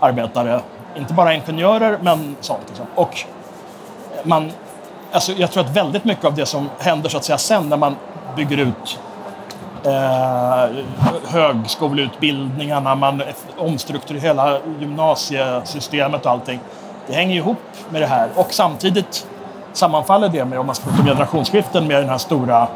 arbetare. 0.00 0.60
Inte 0.96 1.14
bara 1.14 1.34
ingenjörer 1.34 1.98
men 2.02 2.36
sånt. 2.40 2.62
Liksom. 2.68 2.86
Och 2.94 3.24
man, 4.26 4.52
alltså 5.12 5.32
jag 5.32 5.50
tror 5.50 5.64
att 5.64 5.76
väldigt 5.76 6.04
mycket 6.04 6.24
av 6.24 6.34
det 6.34 6.46
som 6.46 6.68
händer 6.78 7.08
så 7.08 7.16
att 7.16 7.24
säga 7.24 7.38
sen 7.38 7.68
när 7.68 7.76
man 7.76 7.96
bygger 8.36 8.56
ut 8.56 8.98
eh, 9.84 10.84
högskoleutbildningarna, 11.28 12.94
man 12.94 13.22
omstrukturerar 13.56 14.22
hela 14.22 14.58
gymnasiesystemet 14.80 16.26
och 16.26 16.32
allting. 16.32 16.60
Det 17.06 17.12
hänger 17.12 17.36
ihop 17.36 17.58
med 17.90 18.02
det 18.02 18.06
här 18.06 18.28
och 18.34 18.52
samtidigt 18.52 19.26
sammanfaller 19.72 20.28
det 20.28 20.44
med, 20.44 20.58
om 20.58 20.66
man 20.66 20.74
ska 20.74 20.84
prata 20.84 21.00
om 21.00 21.06
generationsskiften, 21.06 21.86
med 21.86 22.02
den 22.02 22.08
här 22.08 22.18
stora 22.18 22.68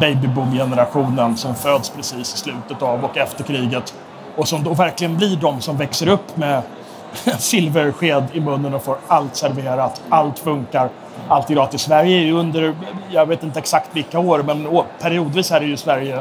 babyboom-generationen 0.00 1.36
som 1.36 1.54
föds 1.54 1.90
precis 1.90 2.34
i 2.34 2.38
slutet 2.38 2.82
av 2.82 3.04
och 3.04 3.16
efter 3.16 3.44
kriget 3.44 3.94
och 4.36 4.48
som 4.48 4.64
då 4.64 4.74
verkligen 4.74 5.16
blir 5.16 5.36
de 5.36 5.60
som 5.60 5.76
växer 5.76 6.08
upp 6.08 6.36
med 6.36 6.62
en 7.24 7.38
silversked 7.38 8.24
i 8.32 8.40
munnen 8.40 8.74
och 8.74 8.84
får 8.84 8.96
allt 9.06 9.36
serverat, 9.36 10.02
allt 10.08 10.38
funkar, 10.38 10.88
allt 11.28 11.50
är 11.50 11.54
gratis. 11.54 11.80
Sverige 11.80 12.18
är 12.18 12.24
ju 12.24 12.32
under, 12.32 12.74
jag 13.10 13.26
vet 13.26 13.42
inte 13.42 13.58
exakt 13.58 13.88
vilka 13.92 14.18
år, 14.18 14.42
men 14.42 14.82
periodvis 15.00 15.52
är 15.52 15.60
det 15.60 15.66
ju 15.66 15.76
Sverige 15.76 16.20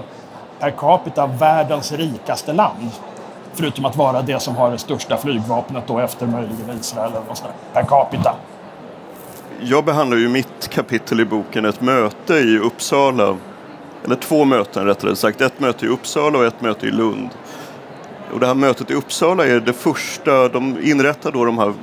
per 0.59 0.71
capita 0.71 1.27
världens 1.27 1.91
rikaste 1.91 2.53
land. 2.53 2.89
Förutom 3.53 3.85
att 3.85 3.95
vara 3.95 4.21
det 4.21 4.39
som 4.39 4.55
har 4.55 4.71
det 4.71 4.77
största 4.77 5.17
flygvapnet 5.17 5.83
då 5.87 5.99
efter 5.99 6.27
möjligen 6.27 6.79
Israel 6.79 7.11
eller 7.11 7.25
något 7.27 7.37
sånt 7.37 7.53
per 7.73 7.83
capita. 7.83 8.35
Jag 9.61 9.85
behandlar 9.85 10.17
ju 10.17 10.29
mitt 10.29 10.69
kapitel 10.69 11.19
i 11.19 11.25
boken 11.25 11.65
ett 11.65 11.81
möte 11.81 12.33
i 12.33 12.57
Uppsala, 12.57 13.37
eller 14.05 14.15
två 14.15 14.45
möten 14.45 14.85
rättare 14.85 15.15
sagt. 15.15 15.41
Ett 15.41 15.59
möte 15.59 15.85
i 15.85 15.89
Uppsala 15.89 16.39
och 16.39 16.45
ett 16.45 16.61
möte 16.61 16.87
i 16.87 16.91
Lund. 16.91 17.29
Och 18.33 18.39
det 18.39 18.47
här 18.47 18.55
mötet 18.55 18.91
i 18.91 18.93
Uppsala 18.93 19.45
är 19.47 19.59
det 19.59 19.73
första, 19.73 20.47
de 20.47 20.77
inrättar 20.81 21.31
då 21.31 21.45
de 21.45 21.57
här 21.57 21.73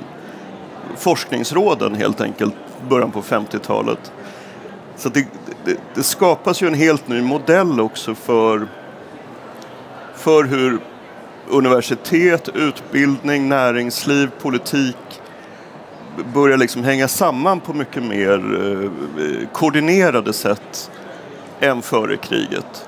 forskningsråden 0.97 1.95
helt 1.95 2.21
enkelt, 2.21 2.53
början 2.89 3.11
på 3.11 3.21
50-talet. 3.21 4.11
Så 4.97 5.09
det, 5.09 5.27
det, 5.65 5.77
det, 5.93 6.03
skapas 6.03 6.61
ju 6.61 6.67
en 6.67 6.73
helt 6.73 7.07
ny 7.07 7.21
modell 7.21 7.79
också 7.79 8.15
för, 8.15 8.67
för 10.15 10.43
hur 10.43 10.79
universitet, 11.49 12.49
utbildning, 12.55 13.49
näringsliv, 13.49 14.29
politik 14.41 15.21
börjar 16.33 16.57
liksom 16.57 16.83
hänga 16.83 17.07
samman 17.07 17.59
på 17.59 17.73
mycket 17.73 18.03
mer 18.03 18.33
eh, 19.19 19.47
koordinerade 19.53 20.33
sätt 20.33 20.91
än 21.59 21.81
före 21.81 22.17
kriget. 22.17 22.87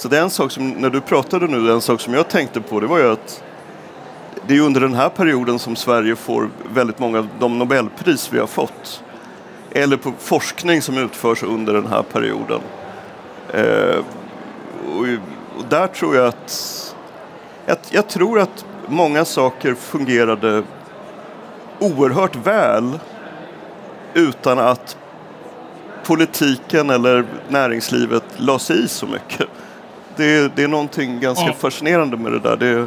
Så 0.00 0.08
det 0.08 0.18
är 0.18 0.22
en 0.22 0.30
sak 0.30 0.52
som, 0.52 0.70
när 0.70 0.90
du 0.90 1.00
pratade 1.00 1.46
nu, 1.46 1.72
en 1.72 1.80
sak 1.80 2.00
som 2.00 2.14
jag 2.14 2.28
tänkte 2.28 2.60
på 2.60 2.80
det 2.80 2.86
var 2.86 2.98
ju 2.98 3.12
att 3.12 3.42
det 4.46 4.56
är 4.56 4.60
under 4.60 4.80
den 4.80 4.94
här 4.94 5.08
perioden 5.08 5.58
som 5.58 5.76
Sverige 5.76 6.16
får 6.16 6.50
väldigt 6.74 6.98
många 6.98 7.18
av 7.18 7.28
de 7.38 7.58
Nobelpris 7.58 8.32
vi 8.32 8.38
har 8.38 8.46
fått. 8.46 9.02
Eller 9.70 9.96
på 9.96 10.12
forskning 10.18 10.82
som 10.82 10.98
utförs 10.98 11.42
under 11.42 11.74
den 11.74 11.86
här 11.86 12.02
perioden. 12.02 12.60
Eh, 13.52 13.98
och, 14.96 15.06
och, 15.58 15.64
där 15.68 15.86
tror 15.86 16.16
jag 16.16 16.26
att... 16.26 16.94
Jag, 17.66 17.76
jag 17.90 18.08
tror 18.08 18.40
att 18.40 18.64
många 18.86 19.24
saker 19.24 19.74
fungerade 19.74 20.62
oerhört 21.78 22.36
väl 22.46 22.98
utan 24.14 24.58
att 24.58 24.96
politiken 26.04 26.90
eller 26.90 27.24
näringslivet 27.48 28.24
la 28.36 28.58
sig 28.58 28.84
i 28.84 28.88
så 28.88 29.06
mycket. 29.06 29.48
Det, 30.20 30.56
det 30.56 30.62
är 30.62 30.68
någonting 30.68 31.20
ganska 31.20 31.44
mm. 31.44 31.56
fascinerande 31.56 32.16
med 32.16 32.32
det 32.32 32.38
där. 32.38 32.56
Det, 32.56 32.86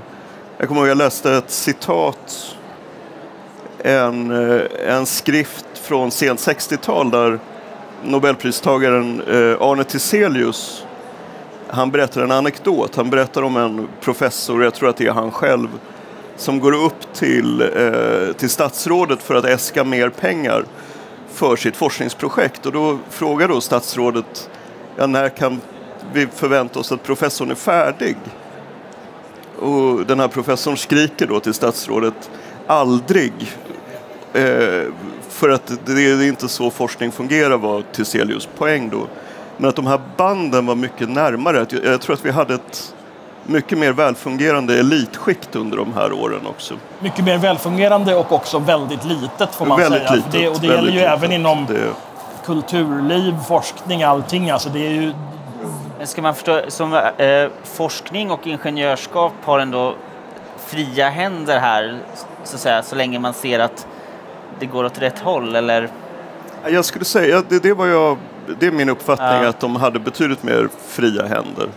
jag 0.58 0.68
kommer 0.68 0.82
ihåg 0.82 0.90
jag 0.90 0.98
läste 0.98 1.34
ett 1.34 1.52
citat, 1.52 2.56
en, 3.84 4.32
eh, 4.32 4.62
en 4.88 5.06
skrift 5.06 5.66
från 5.74 6.12
sent 6.12 6.40
60-tal 6.40 7.12
där 7.12 7.40
Nobelpristagaren 8.04 9.22
eh, 9.22 9.62
Arne 9.62 9.84
Tiselius 9.84 10.86
han 11.68 11.92
berättar 11.92 12.22
en 12.22 12.32
anekdot. 12.32 12.96
Han 12.96 13.10
berättar 13.10 13.42
om 13.42 13.58
en 13.58 13.88
professor, 14.02 14.64
jag 14.64 14.74
tror 14.74 14.90
att 14.90 14.98
det 14.98 15.08
är 15.08 15.12
han 15.12 15.32
själv, 15.32 15.68
som 16.36 16.60
går 16.60 16.86
upp 16.86 17.14
till, 17.14 17.62
eh, 17.62 18.34
till 18.34 18.50
statsrådet 18.50 19.24
för 19.24 19.36
att 19.36 19.46
äska 19.46 19.84
mer 19.84 20.10
pengar 20.10 20.66
för 21.34 21.56
sitt 21.56 21.76
forskningsprojekt. 21.76 22.66
Och 22.66 22.72
då 22.72 22.98
frågar 23.10 23.48
då 23.48 23.62
statsrådet, 23.62 24.50
ja, 24.96 25.08
när 25.08 25.30
kan 25.30 25.62
vi 26.14 26.28
förvänta 26.28 26.80
oss 26.80 26.92
att 26.92 27.04
professorn 27.04 27.52
är 27.52 27.56
färdig? 27.56 28.18
Och 29.60 30.06
den 30.06 30.20
här 30.20 30.28
professorn 30.28 30.78
skriker 30.78 31.28
då 31.28 31.40
till 31.40 31.54
statsrådet, 31.54 32.30
aldrig. 32.68 33.34
Eh, 34.34 34.84
för 35.30 35.50
att 35.50 35.72
det 35.86 35.92
är 35.92 36.28
inte 36.28 36.48
så 36.48 36.70
forskning 36.70 37.12
fungerar 37.12 37.58
var 37.58 37.84
Tiselius 37.92 38.50
poäng 38.58 38.90
då. 38.90 39.08
Men 39.58 39.70
att 39.70 39.76
de 39.76 39.88
här 39.88 40.02
banden 40.18 40.66
var 40.66 40.76
mycket 40.76 41.10
närmare. 41.10 41.66
Jag 41.84 42.02
tror 42.02 42.14
att 42.14 42.26
vi 42.26 42.32
hade 42.32 42.54
ett 42.54 42.96
mycket 43.46 43.78
mer 43.78 43.92
välfungerande 43.92 44.80
elitskikt 44.80 45.56
under 45.56 45.78
de 45.78 45.94
här 45.94 46.14
åren 46.14 46.48
också. 46.48 46.74
Mycket 47.00 47.26
mer 47.26 47.38
välfungerande 47.38 48.16
och 48.16 48.32
också 48.32 48.60
väldigt 48.60 49.06
litet 49.06 49.56
får 49.56 49.66
man 49.66 49.80
väldigt 49.80 50.02
säga. 50.02 50.16
Litet, 50.16 50.32
det, 50.32 50.50
och 50.50 50.60
det 50.60 50.68
gäller 50.68 50.92
ju 50.92 51.00
litet. 51.00 51.12
även 51.12 51.32
inom 51.32 51.66
det... 51.66 51.90
kulturliv, 52.46 53.36
forskning, 53.48 54.04
allting. 54.04 54.50
Alltså 54.50 54.70
det 54.70 54.86
är 54.88 54.92
ju... 54.92 55.14
Ska 56.06 56.22
man 56.22 56.36
förstå, 56.36 56.62
som 56.68 56.94
eh, 56.94 57.50
forskning 57.64 58.32
och 58.32 58.48
ingenjörskap 58.48 59.34
har 59.42 59.60
ändå 59.60 59.96
fria 60.58 61.10
händer 61.10 61.60
här, 61.60 62.00
så 62.44 62.58
säga, 62.58 62.84
så 62.84 62.96
länge 62.96 63.20
man 63.20 63.34
ser 63.34 63.60
att 63.60 63.88
det 64.60 64.66
går 64.66 64.84
åt 64.84 65.02
rätt 65.02 65.20
håll, 65.20 65.56
eller? 65.56 65.90
Jag 66.68 66.86
skulle 66.86 67.06
säga, 67.06 67.44
det, 67.50 67.64
det, 67.64 67.74
var 67.74 67.88
jag, 67.88 68.18
det 68.60 68.68
är 68.68 68.72
min 68.72 68.90
uppfattning, 68.90 69.44
ja. 69.44 69.48
att 69.48 69.60
de 69.60 69.76
hade 69.76 70.00
betydligt 70.00 70.44
mer 70.44 70.70
fria 70.88 71.26
händer. 71.26 71.70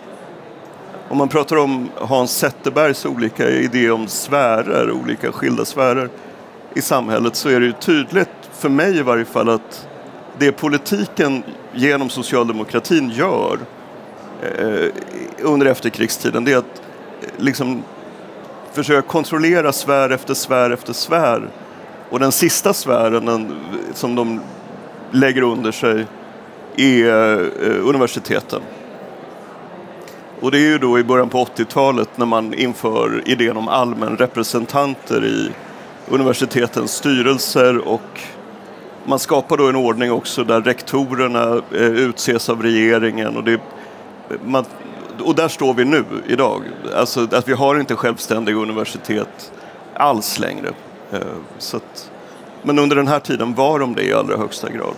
Om 1.08 1.18
man 1.18 1.28
pratar 1.28 1.56
om 1.56 1.88
Hans 2.00 2.38
Zetterbergs 2.38 3.06
olika 3.06 3.48
idéer 3.48 3.92
om 3.92 4.06
sfärer, 4.06 4.90
olika 4.90 5.32
skilda 5.32 5.64
sfärer 5.64 6.08
i 6.74 6.82
samhället 6.82 7.36
så 7.36 7.48
är 7.48 7.60
det 7.60 7.66
ju 7.66 7.72
tydligt, 7.72 8.30
för 8.52 8.68
mig 8.68 8.98
i 8.98 9.02
varje 9.02 9.24
fall, 9.24 9.48
att 9.48 9.88
det 10.38 10.52
politiken 10.52 11.42
genom 11.72 12.10
socialdemokratin 12.10 13.10
gör 13.10 13.58
Eh, 14.42 14.88
under 15.42 15.66
efterkrigstiden 15.66 16.44
det 16.44 16.52
är 16.52 16.56
att 16.56 16.82
eh, 17.22 17.28
liksom 17.36 17.82
försöka 18.72 19.08
kontrollera 19.08 19.72
sfär 19.72 20.10
efter 20.10 20.34
sfär 20.34 20.70
efter 20.70 20.92
sfär. 20.92 21.48
Och 22.10 22.18
den 22.18 22.32
sista 22.32 22.74
sfären 22.74 23.26
den, 23.26 23.56
som 23.94 24.14
de 24.14 24.40
lägger 25.10 25.42
under 25.42 25.72
sig 25.72 26.06
är 26.76 27.40
eh, 27.40 27.88
universiteten. 27.88 28.60
Och 30.40 30.50
det 30.50 30.58
är 30.58 30.68
ju 30.68 30.78
då 30.78 30.98
i 30.98 31.04
början 31.04 31.28
på 31.28 31.44
80-talet 31.44 32.08
när 32.16 32.26
man 32.26 32.54
inför 32.54 33.22
idén 33.26 33.56
om 33.56 33.68
allmän 33.68 34.16
representanter 34.16 35.24
i 35.24 35.50
universitetens 36.08 36.92
styrelser 36.92 37.88
och 37.88 38.20
man 39.04 39.18
skapar 39.18 39.56
då 39.56 39.68
en 39.68 39.76
ordning 39.76 40.12
också 40.12 40.44
där 40.44 40.60
rektorerna 40.60 41.62
eh, 41.72 41.80
utses 41.80 42.48
av 42.48 42.62
regeringen 42.62 43.36
och, 43.36 43.44
det, 43.44 43.60
man, 44.44 44.64
och 45.24 45.34
där 45.34 45.48
står 45.48 45.74
vi 45.74 45.84
nu 45.84 46.04
idag. 46.26 46.62
Alltså 46.96 47.28
att 47.32 47.48
vi 47.48 47.52
har 47.52 47.80
inte 47.80 47.96
självständiga 47.96 48.56
universitet 48.56 49.52
alls 49.94 50.38
längre. 50.38 50.68
Eh, 51.12 51.20
så 51.58 51.76
att, 51.76 52.10
men 52.62 52.78
under 52.78 52.96
den 52.96 53.08
här 53.08 53.20
tiden 53.20 53.54
var 53.54 53.78
de 53.78 53.94
det 53.94 54.02
i 54.02 54.12
allra 54.12 54.36
högsta 54.36 54.70
grad. 54.70 54.94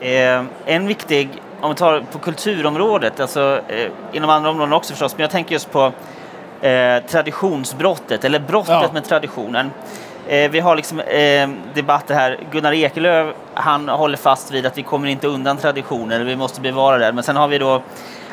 Eh, 0.00 0.44
en 0.66 0.86
viktig 0.86 1.28
om 1.60 1.70
vi 1.70 1.76
tar 1.76 2.04
på 2.12 2.18
kulturområdet, 2.18 3.20
alltså 3.20 3.60
eh, 3.68 3.90
inom 4.12 4.30
andra 4.30 4.50
områden 4.50 4.72
också 4.72 4.92
förstås, 4.92 5.12
men 5.16 5.22
jag 5.22 5.30
tänker 5.30 5.52
just 5.52 5.72
på 5.72 5.92
eh, 6.60 7.02
traditionsbrottet, 7.08 8.24
eller 8.24 8.38
brottet 8.38 8.70
ja. 8.70 8.90
med 8.92 9.04
traditionen. 9.04 9.70
Vi 10.50 10.60
har 10.60 10.76
liksom 10.76 11.02
debatter 11.74 12.14
här. 12.14 12.38
Gunnar 12.52 12.72
Ekelöf, 12.72 13.34
han 13.54 13.88
håller 13.88 14.16
fast 14.16 14.50
vid 14.50 14.66
att 14.66 14.78
vi 14.78 14.82
kommer 14.82 15.08
inte 15.08 15.26
undan 15.26 15.56
traditioner, 15.56 16.20
vi 16.20 16.36
måste 16.36 16.60
bevara 16.60 16.98
det. 16.98 17.12
Men 17.12 17.24
sen 17.24 17.36
har 17.36 17.48
vi 17.48 17.58
då 17.58 17.82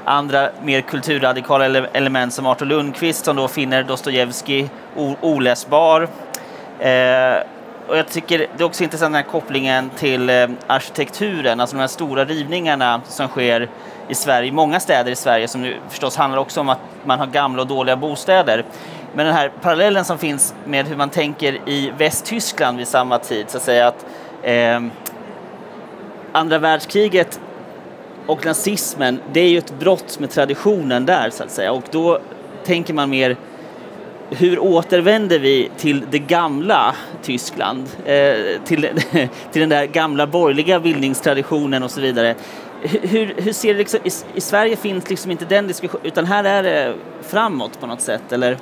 andra 0.05 0.49
mer 0.63 0.81
kulturradikala 0.81 1.65
element 1.93 2.33
som 2.33 2.45
Artur 2.45 2.65
Lundqvist 2.65 3.25
som 3.25 3.35
då 3.35 3.47
finner 3.47 3.83
Dostojevskij 3.83 4.69
oläsbar. 5.21 6.07
Eh, 6.79 7.43
och 7.87 7.97
jag 7.97 8.07
tycker 8.07 8.37
det 8.39 8.63
är 8.63 8.65
också 8.65 8.83
intressant 8.83 9.13
den 9.13 9.23
här 9.23 9.31
kopplingen 9.31 9.89
till 9.89 10.29
eh, 10.29 10.47
arkitekturen, 10.67 11.59
alltså 11.59 11.75
de 11.75 11.79
här 11.79 11.87
stora 11.87 12.25
rivningarna 12.25 13.01
som 13.07 13.27
sker 13.27 13.69
i 14.07 14.15
Sverige, 14.15 14.51
många 14.51 14.79
städer 14.79 15.11
i 15.11 15.15
Sverige 15.15 15.47
som 15.47 15.61
nu 15.61 15.77
förstås 15.89 16.15
handlar 16.15 16.39
också 16.39 16.61
om 16.61 16.69
att 16.69 16.79
man 17.03 17.19
har 17.19 17.27
gamla 17.27 17.61
och 17.61 17.67
dåliga 17.67 17.95
bostäder. 17.95 18.65
Men 19.13 19.25
den 19.25 19.35
här 19.35 19.51
parallellen 19.61 20.05
som 20.05 20.17
finns 20.17 20.53
med 20.65 20.87
hur 20.87 20.95
man 20.95 21.09
tänker 21.09 21.69
i 21.69 21.91
Västtyskland 21.97 22.77
vid 22.77 22.87
samma 22.87 23.19
tid, 23.19 23.49
så 23.49 23.57
att 23.57 23.63
säga 23.63 23.87
att 23.87 24.05
eh, 24.43 24.81
andra 26.31 26.59
världskriget 26.59 27.39
och 28.29 28.45
nazismen, 28.45 29.19
det 29.33 29.39
är 29.39 29.49
ju 29.49 29.57
ett 29.57 29.79
brott 29.79 30.19
med 30.19 30.29
traditionen 30.29 31.05
där 31.05 31.29
så 31.29 31.43
att 31.43 31.51
säga 31.51 31.71
och 31.71 31.83
då 31.91 32.19
tänker 32.65 32.93
man 32.93 33.09
mer 33.09 33.37
hur 34.29 34.59
återvänder 34.59 35.39
vi 35.39 35.69
till 35.77 36.05
det 36.11 36.19
gamla 36.19 36.95
Tyskland? 37.23 37.85
Eh, 38.05 38.33
till, 38.65 38.89
till 39.51 39.59
den 39.61 39.69
där 39.69 39.85
gamla 39.85 40.27
borgerliga 40.27 40.79
bildningstraditionen 40.79 41.83
och 41.83 41.91
så 41.91 42.01
vidare. 42.01 42.35
Hur, 42.81 43.33
hur 43.37 43.53
ser 43.53 43.73
det 43.73 43.79
liksom, 43.79 43.99
i, 44.03 44.11
i, 44.37 44.41
Sverige 44.41 44.75
finns 44.75 45.09
liksom 45.09 45.31
inte 45.31 45.45
den 45.45 45.67
diskussionen, 45.67 46.05
utan 46.05 46.25
här 46.25 46.43
är 46.43 46.63
det 46.63 46.93
framåt 47.21 47.79
på 47.79 47.87
något 47.87 48.01
sätt, 48.01 48.31
eller? 48.31 48.57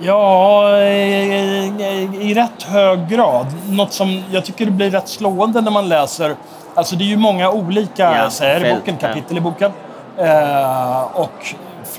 Ja, 0.00 0.76
eh, 0.78 1.82
i, 1.82 2.08
i, 2.20 2.34
rätt 2.34 2.62
hög 2.62 3.08
grad. 3.08 3.46
Något 3.68 3.92
som 3.92 4.22
jag 4.32 4.44
tycker 4.44 4.70
blir 4.70 4.90
rätt 4.90 5.08
slående 5.08 5.60
när 5.60 5.70
man 5.70 5.88
läser. 5.88 6.36
Alltså 6.74 6.96
det 6.96 7.04
är 7.04 7.08
ju 7.08 7.16
många 7.16 7.50
olika 7.50 8.30
ja, 8.40 8.56
i 8.56 8.74
boken, 8.74 8.96
kapitel 8.96 9.36
i 9.36 9.40
boken. 9.40 9.72
Eh, 10.18 11.02
och 11.02 11.54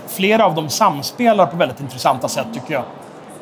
flera 0.08 0.46
av 0.46 0.56
dem 0.56 0.70
samspelar 0.70 1.46
på 1.46 1.58
väldigt 1.58 1.80
intressanta 1.80 2.28
sätt 2.28 2.48
tycker 2.54 2.74
jag. 2.74 2.84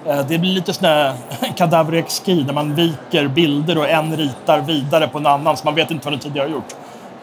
Eh, 0.05 0.25
det 0.25 0.37
blir 0.37 0.51
lite 0.51 0.73
sån 0.73 0.83
där 0.83 1.13
kadaverexki 1.55 2.43
där 2.43 2.53
man 2.53 2.75
viker 2.75 3.27
bilder 3.27 3.77
och 3.77 3.89
en 3.89 4.17
ritar 4.17 4.59
vidare 4.59 5.07
på 5.07 5.17
en 5.17 5.27
annan 5.27 5.57
så 5.57 5.65
man 5.65 5.75
vet 5.75 5.91
inte 5.91 6.05
vad 6.05 6.13
den 6.13 6.19
tidigare 6.19 6.47
har 6.47 6.53
gjort. 6.53 6.75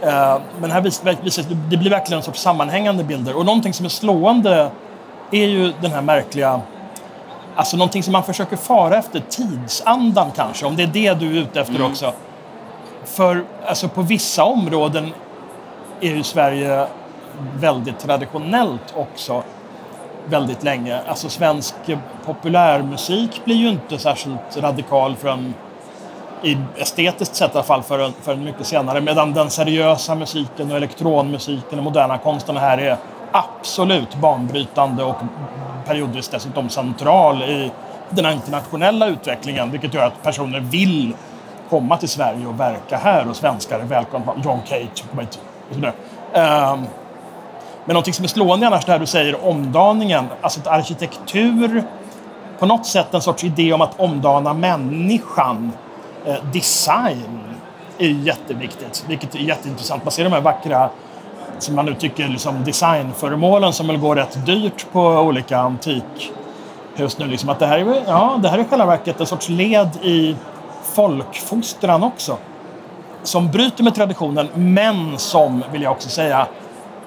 Eh, 0.02 0.38
men 0.60 0.70
här 0.70 0.80
visar 0.80 1.44
det 1.70 1.76
blir 1.76 1.90
verkligen 1.90 2.18
en 2.18 2.24
sorts 2.24 2.40
sammanhängande 2.40 3.04
bilder. 3.04 3.36
Och 3.36 3.46
någonting 3.46 3.72
som 3.72 3.86
är 3.86 3.90
slående 3.90 4.70
är 5.30 5.46
ju 5.46 5.72
den 5.80 5.90
här 5.90 6.02
märkliga 6.02 6.60
Alltså 7.58 7.76
någonting 7.76 8.02
som 8.02 8.12
man 8.12 8.24
försöker 8.24 8.56
fara 8.56 8.96
efter, 8.96 9.20
tidsandan 9.20 10.30
kanske, 10.36 10.66
om 10.66 10.76
det 10.76 10.82
är 10.82 10.86
det 10.86 11.14
du 11.14 11.26
är 11.26 11.40
ute 11.40 11.60
efter 11.60 11.74
mm. 11.74 11.90
också. 11.90 12.12
För 13.08 13.44
alltså 13.66 13.88
på 13.88 14.02
vissa 14.02 14.44
områden 14.44 15.12
är 16.00 16.14
ju 16.14 16.22
Sverige 16.22 16.86
väldigt 17.60 17.98
traditionellt 17.98 18.94
också 18.96 19.42
väldigt 20.26 20.62
länge. 20.62 21.00
Alltså 21.08 21.28
svensk 21.28 21.74
populärmusik 22.24 23.44
blir 23.44 23.56
ju 23.56 23.68
inte 23.68 23.98
särskilt 23.98 24.56
radikal 24.56 25.16
förrän 25.16 25.54
i 26.42 26.56
estetiskt 26.76 27.34
sett 27.34 27.50
i 27.50 27.54
alla 27.54 27.62
fall 27.62 27.82
förrän, 27.82 28.12
förrän 28.22 28.44
mycket 28.44 28.66
senare. 28.66 29.00
Medan 29.00 29.32
den 29.32 29.50
seriösa 29.50 30.14
musiken 30.14 30.70
och 30.70 30.76
elektronmusiken 30.76 31.78
och 31.78 31.84
moderna 31.84 32.18
konsten 32.18 32.56
här 32.56 32.78
är 32.78 32.96
absolut 33.32 34.14
banbrytande 34.14 35.04
och 35.04 35.16
periodvis 35.86 36.28
dessutom 36.28 36.68
central 36.68 37.42
i 37.42 37.70
den 38.10 38.32
internationella 38.32 39.06
utvecklingen. 39.06 39.70
Vilket 39.70 39.94
gör 39.94 40.06
att 40.06 40.22
personer 40.22 40.60
vill 40.60 41.14
komma 41.70 41.96
till 41.96 42.08
Sverige 42.08 42.46
och 42.46 42.60
verka 42.60 42.96
här 42.96 43.28
och 43.28 43.36
svenskar 43.36 43.80
är 43.80 43.84
välkomna. 43.84 44.32
John 44.44 44.58
Cage 44.64 45.04
ehm, 46.32 46.86
men 47.84 47.94
någonting 47.94 48.14
som 48.14 48.24
är 48.24 48.28
slående 48.28 48.66
annars 48.66 48.84
det 48.84 48.92
här 48.92 48.98
du 48.98 49.06
säger, 49.06 49.44
omdaningen. 49.44 50.26
Alltså 50.40 50.60
att 50.60 50.66
arkitektur, 50.66 51.82
på 52.58 52.66
något 52.66 52.86
sätt 52.86 53.14
en 53.14 53.20
sorts 53.20 53.44
idé 53.44 53.72
om 53.72 53.80
att 53.80 54.00
omdana 54.00 54.54
människan. 54.54 55.72
Eh, 56.26 56.34
design 56.52 57.38
är 57.98 58.08
jätteviktigt, 58.08 59.04
vilket 59.08 59.34
är 59.34 59.38
jätteintressant. 59.38 60.04
Man 60.04 60.12
ser 60.12 60.24
de 60.24 60.32
här 60.32 60.40
vackra, 60.40 60.90
som 61.58 61.74
man 61.74 61.86
nu 61.86 61.94
tycker, 61.94 62.28
liksom 62.28 62.64
designföremålen 62.64 63.72
som 63.72 63.86
väl 63.86 63.98
går 63.98 64.16
rätt 64.16 64.46
dyrt 64.46 64.86
på 64.92 65.00
olika 65.00 65.58
antikhus 65.58 67.18
nu. 67.18 67.26
Liksom 67.26 67.48
att 67.48 67.58
det 67.58 67.66
här, 67.66 67.78
är, 67.78 68.02
ja, 68.06 68.38
det 68.42 68.48
här 68.48 68.58
är 68.58 68.62
i 68.62 68.68
själva 68.68 68.86
verket 68.86 69.20
en 69.20 69.26
sorts 69.26 69.48
led 69.48 69.88
i 70.02 70.36
folkfostran 70.98 72.02
också. 72.02 72.36
Som 73.22 73.50
bryter 73.50 73.84
med 73.84 73.94
traditionen, 73.94 74.48
men 74.54 75.18
som, 75.18 75.64
vill 75.72 75.82
jag 75.82 75.92
också 75.92 76.08
säga, 76.08 76.46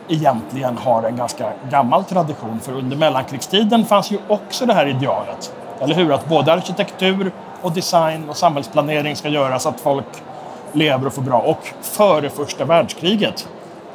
egentligen 0.08 0.78
har 0.78 1.04
en 1.04 1.16
ganska 1.16 1.54
gammal 1.70 2.04
tradition. 2.04 2.60
För 2.60 2.72
under 2.72 2.98
mellankrigstiden 2.98 3.86
fanns 3.86 4.12
ju 4.12 4.18
också 4.28 4.66
det 4.66 4.74
här 4.74 4.86
idealet. 4.86 5.54
Eller 5.80 5.96
hur? 5.96 6.14
Att 6.14 6.30
både 6.30 6.54
arkitektur 6.54 7.32
och 7.62 7.72
design 7.72 8.30
och 8.30 8.38
samhällsplanering 8.38 9.16
ska 9.16 9.30
göra 9.30 9.60
så 9.60 9.70
att 9.70 9.80
folk 9.80 10.24
lever 10.72 11.08
och 11.08 11.14
får 11.14 11.22
bra. 11.22 11.40
Och 11.40 11.74
före 11.82 12.30
första 12.30 12.66
världskriget, 12.66 13.48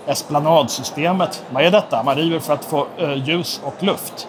esplanadsystemet, 0.07 1.45
vad 1.51 1.65
är 1.65 1.71
detta? 1.71 2.03
Man 2.03 2.17
river 2.17 2.39
för 2.39 2.55
att 2.55 2.65
få 2.65 2.87
uh, 3.03 3.15
ljus 3.15 3.61
och 3.65 3.83
luft. 3.83 4.29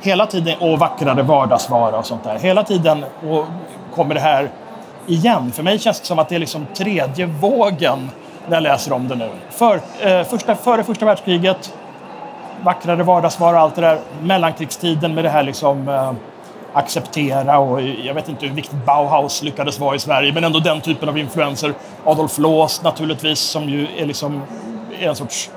Hela 0.00 0.26
tiden, 0.26 0.58
och 0.60 0.78
vackrare 0.78 1.22
vardagsvara 1.22 1.98
och 1.98 2.06
sånt 2.06 2.24
där. 2.24 2.38
Hela 2.38 2.62
tiden 2.62 3.04
och 3.28 3.44
kommer 3.94 4.14
det 4.14 4.20
här 4.20 4.50
igen. 5.08 5.52
För 5.52 5.62
mig 5.62 5.78
känns 5.78 6.00
det 6.00 6.06
som 6.06 6.18
att 6.18 6.28
det 6.28 6.34
är 6.34 6.38
liksom 6.38 6.66
tredje 6.74 7.26
vågen 7.26 8.10
när 8.48 8.56
jag 8.56 8.62
läser 8.62 8.92
om 8.92 9.08
det 9.08 9.14
nu. 9.14 9.30
För, 9.50 9.80
eh, 10.00 10.24
första, 10.24 10.54
före 10.54 10.84
första 10.84 11.06
världskriget, 11.06 11.74
vackrare 12.62 13.02
vardagsvaror, 13.02 13.54
och 13.54 13.60
allt 13.60 13.74
det 13.74 13.80
där. 13.80 13.98
Mellankrigstiden 14.22 15.14
med 15.14 15.24
det 15.24 15.30
här 15.30 15.42
liksom 15.42 15.88
eh, 15.88 16.12
acceptera 16.72 17.58
och 17.58 17.82
jag 17.82 18.14
vet 18.14 18.28
inte 18.28 18.46
hur 18.46 18.54
viktigt 18.54 18.84
Bauhaus 18.86 19.42
lyckades 19.42 19.78
vara 19.78 19.96
i 19.96 19.98
Sverige, 19.98 20.32
men 20.32 20.44
ändå 20.44 20.58
den 20.58 20.80
typen 20.80 21.08
av 21.08 21.18
influenser. 21.18 21.74
Adolf 22.04 22.38
Loos 22.38 22.82
naturligtvis, 22.82 23.38
som 23.38 23.68
ju 23.68 23.86
är 23.98 24.06
liksom 24.06 24.42
är 25.00 25.08
en 25.08 25.16
sorts 25.16 25.50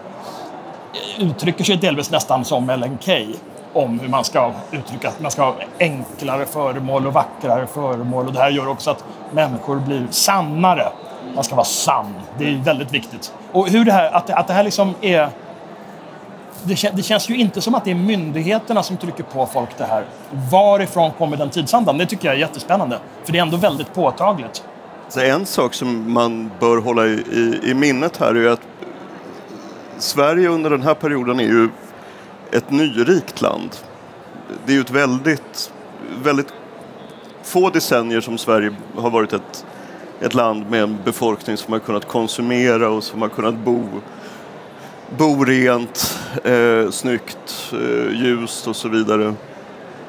eh, 1.17 1.25
uttrycker 1.25 1.63
sig 1.63 1.77
delvis 1.77 2.11
nästan 2.11 2.45
som 2.45 2.69
Ellen 2.69 2.97
Key 3.01 3.27
om 3.73 3.99
hur 3.99 4.07
man 4.07 4.23
ska 4.23 4.51
uttrycka 4.71 5.07
att 5.07 5.19
man 5.19 5.31
ska 5.31 5.43
ha 5.43 5.55
enklare 5.79 6.45
föremål 6.45 7.07
och 7.07 7.13
vackrare 7.13 7.67
föremål. 7.67 8.27
Och 8.27 8.33
det 8.33 8.39
här 8.39 8.49
gör 8.49 8.67
också 8.67 8.91
att 8.91 9.03
människor 9.31 9.75
blir 9.75 10.07
sannare 10.09 10.91
man 11.35 11.43
ska 11.43 11.55
vara 11.55 11.65
sann. 11.65 12.13
Det 12.37 12.45
är 12.45 12.55
väldigt 12.55 12.93
viktigt. 12.93 13.33
Och 13.51 13.69
hur 13.69 13.85
det 13.85 13.91
här, 13.91 14.11
att, 14.11 14.27
det, 14.27 14.35
att 14.35 14.47
det 14.47 14.53
här 14.53 14.63
liksom 14.63 14.93
är... 15.01 15.29
Det, 16.63 16.91
det, 16.95 17.03
känns 17.03 17.29
ju 17.29 17.35
inte 17.35 17.61
som 17.61 17.75
att 17.75 17.85
det 17.85 17.91
är 17.91 17.95
myndigheterna 17.95 18.83
som 18.83 18.97
trycker 18.97 19.23
på 19.23 19.45
folk 19.45 19.69
det 19.77 19.83
här. 19.83 20.05
Varifrån 20.51 21.11
kommer 21.11 21.37
den 21.37 21.49
tidsandan? 21.49 21.97
Det 21.97 22.05
tycker 22.05 22.27
jag 22.27 22.35
är 22.35 22.39
jättespännande. 22.39 22.99
För 23.23 23.31
det 23.31 23.37
är 23.37 23.41
ändå 23.41 23.57
väldigt 23.57 23.93
påtagligt. 23.93 24.63
Så 25.09 25.19
en 25.19 25.45
sak 25.45 25.73
som 25.73 26.13
man 26.13 26.51
bör 26.59 26.77
hålla 26.77 27.05
i, 27.05 27.23
i, 27.31 27.69
i 27.69 27.73
minnet 27.73 28.17
här 28.17 28.35
är 28.35 28.49
att 28.49 28.61
Sverige 29.97 30.49
under 30.49 30.69
den 30.69 30.81
här 30.81 30.93
perioden 30.93 31.39
är 31.39 31.43
ju 31.43 31.69
ett 32.51 32.71
nyrikt 32.71 33.41
land. 33.41 33.69
Det 34.65 34.71
är 34.71 34.75
ju 34.75 34.81
ett 34.81 34.91
väldigt, 34.91 35.73
väldigt 36.23 36.53
få 37.43 37.69
decennier 37.69 38.21
som 38.21 38.37
Sverige 38.37 38.75
har 38.95 39.09
varit 39.09 39.33
ett 39.33 39.65
ett 40.21 40.33
land 40.33 40.69
med 40.69 40.83
en 40.83 40.97
befolkning 41.05 41.57
som 41.57 41.73
har 41.73 41.79
kunnat 41.79 42.07
konsumera 42.07 42.89
och 42.89 43.03
som 43.03 43.21
har 43.21 43.29
kunnat 43.29 43.55
bo, 43.55 43.83
bo 45.17 45.43
rent, 45.43 46.19
eh, 46.43 46.89
snyggt, 46.89 47.73
eh, 47.73 48.21
ljust 48.21 48.67
och 48.67 48.75
så 48.75 48.89
vidare. 48.89 49.33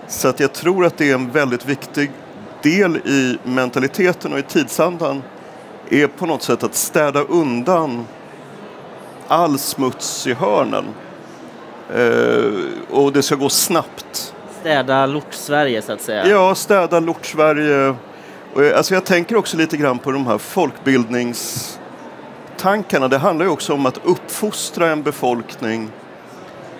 Så 0.08 0.28
att 0.28 0.40
jag 0.40 0.52
tror 0.52 0.86
att 0.86 0.98
det 0.98 1.10
är 1.10 1.14
en 1.14 1.30
väldigt 1.30 1.66
viktig 1.66 2.10
del 2.62 2.96
i 2.96 3.38
mentaliteten 3.44 4.32
och 4.32 4.38
i 4.38 4.42
tidsandan 4.42 5.22
är 5.90 6.06
på 6.06 6.26
något 6.26 6.42
sätt 6.42 6.62
att 6.62 6.74
städa 6.74 7.20
undan 7.20 8.04
all 9.28 9.58
smuts 9.58 10.26
i 10.26 10.34
hörnen. 10.34 10.84
Eh, 11.94 12.52
och 12.90 13.12
det 13.12 13.22
ska 13.22 13.34
gå 13.34 13.48
snabbt. 13.48 14.34
Städa 14.60 15.06
Lort-Sverige 15.06 15.82
så 15.82 15.92
att 15.92 16.00
säga? 16.00 16.26
Ja, 16.26 16.54
städa 16.54 17.00
Lort-Sverige 17.00 17.94
jag, 18.54 18.72
alltså 18.72 18.94
jag 18.94 19.04
tänker 19.04 19.36
också 19.36 19.56
lite 19.56 19.76
grann 19.76 19.98
på 19.98 20.12
de 20.12 20.26
här 20.26 20.38
folkbildningstankarna. 20.38 23.08
Det 23.08 23.18
handlar 23.18 23.46
ju 23.46 23.52
också 23.52 23.72
om 23.72 23.86
att 23.86 24.00
uppfostra 24.04 24.90
en 24.90 25.02
befolkning 25.02 25.90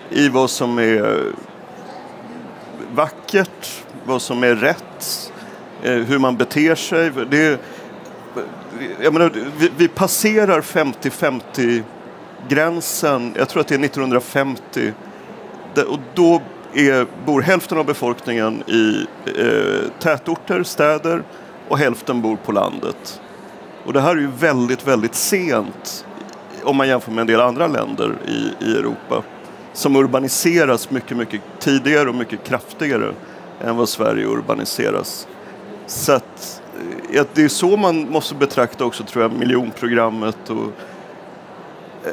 i 0.09 0.29
vad 0.29 0.49
som 0.49 0.79
är 0.79 1.23
vackert, 2.93 3.83
vad 4.05 4.21
som 4.21 4.43
är 4.43 4.55
rätt, 4.55 5.31
eh, 5.83 5.93
hur 5.93 6.19
man 6.19 6.37
beter 6.37 6.75
sig. 6.75 7.11
Det, 7.29 7.59
jag 9.01 9.13
menar, 9.13 9.31
vi, 9.57 9.71
vi 9.77 9.87
passerar 9.87 10.61
50-50 10.61 11.83
gränsen, 12.49 13.33
jag 13.37 13.49
tror 13.49 13.61
att 13.61 13.67
det 13.67 13.75
är 13.75 13.85
1950, 13.85 14.93
och 15.87 15.99
då 16.13 16.41
är, 16.73 17.07
bor 17.25 17.41
hälften 17.41 17.77
av 17.77 17.85
befolkningen 17.85 18.63
i 18.67 19.07
eh, 19.25 19.89
tätorter, 19.99 20.63
städer 20.63 21.23
och 21.67 21.77
hälften 21.77 22.21
bor 22.21 22.35
på 22.35 22.51
landet. 22.51 23.21
Och 23.85 23.93
det 23.93 24.01
här 24.01 24.15
är 24.15 24.21
ju 24.21 24.31
väldigt, 24.39 24.87
väldigt 24.87 25.15
sent 25.15 26.05
om 26.63 26.75
man 26.75 26.87
jämför 26.87 27.11
med 27.11 27.21
en 27.21 27.27
del 27.27 27.41
andra 27.41 27.67
länder 27.67 28.15
i, 28.27 28.65
i 28.65 28.77
Europa 28.77 29.23
som 29.73 29.95
urbaniseras 29.95 30.91
mycket, 30.91 31.17
mycket 31.17 31.41
tidigare 31.59 32.09
och 32.09 32.15
mycket 32.15 32.43
kraftigare 32.43 33.13
än 33.61 33.77
vad 33.77 33.89
Sverige 33.89 34.25
urbaniseras. 34.25 35.27
Så 35.87 36.11
att, 36.11 36.61
eh, 37.13 37.25
det 37.33 37.43
är 37.43 37.47
så 37.47 37.77
man 37.77 38.09
måste 38.09 38.35
betrakta 38.35 38.85
också, 38.85 39.03
tror 39.03 39.23
jag, 39.23 39.31
miljonprogrammet. 39.31 40.49
Och, 40.49 40.73
Eh, 42.05 42.11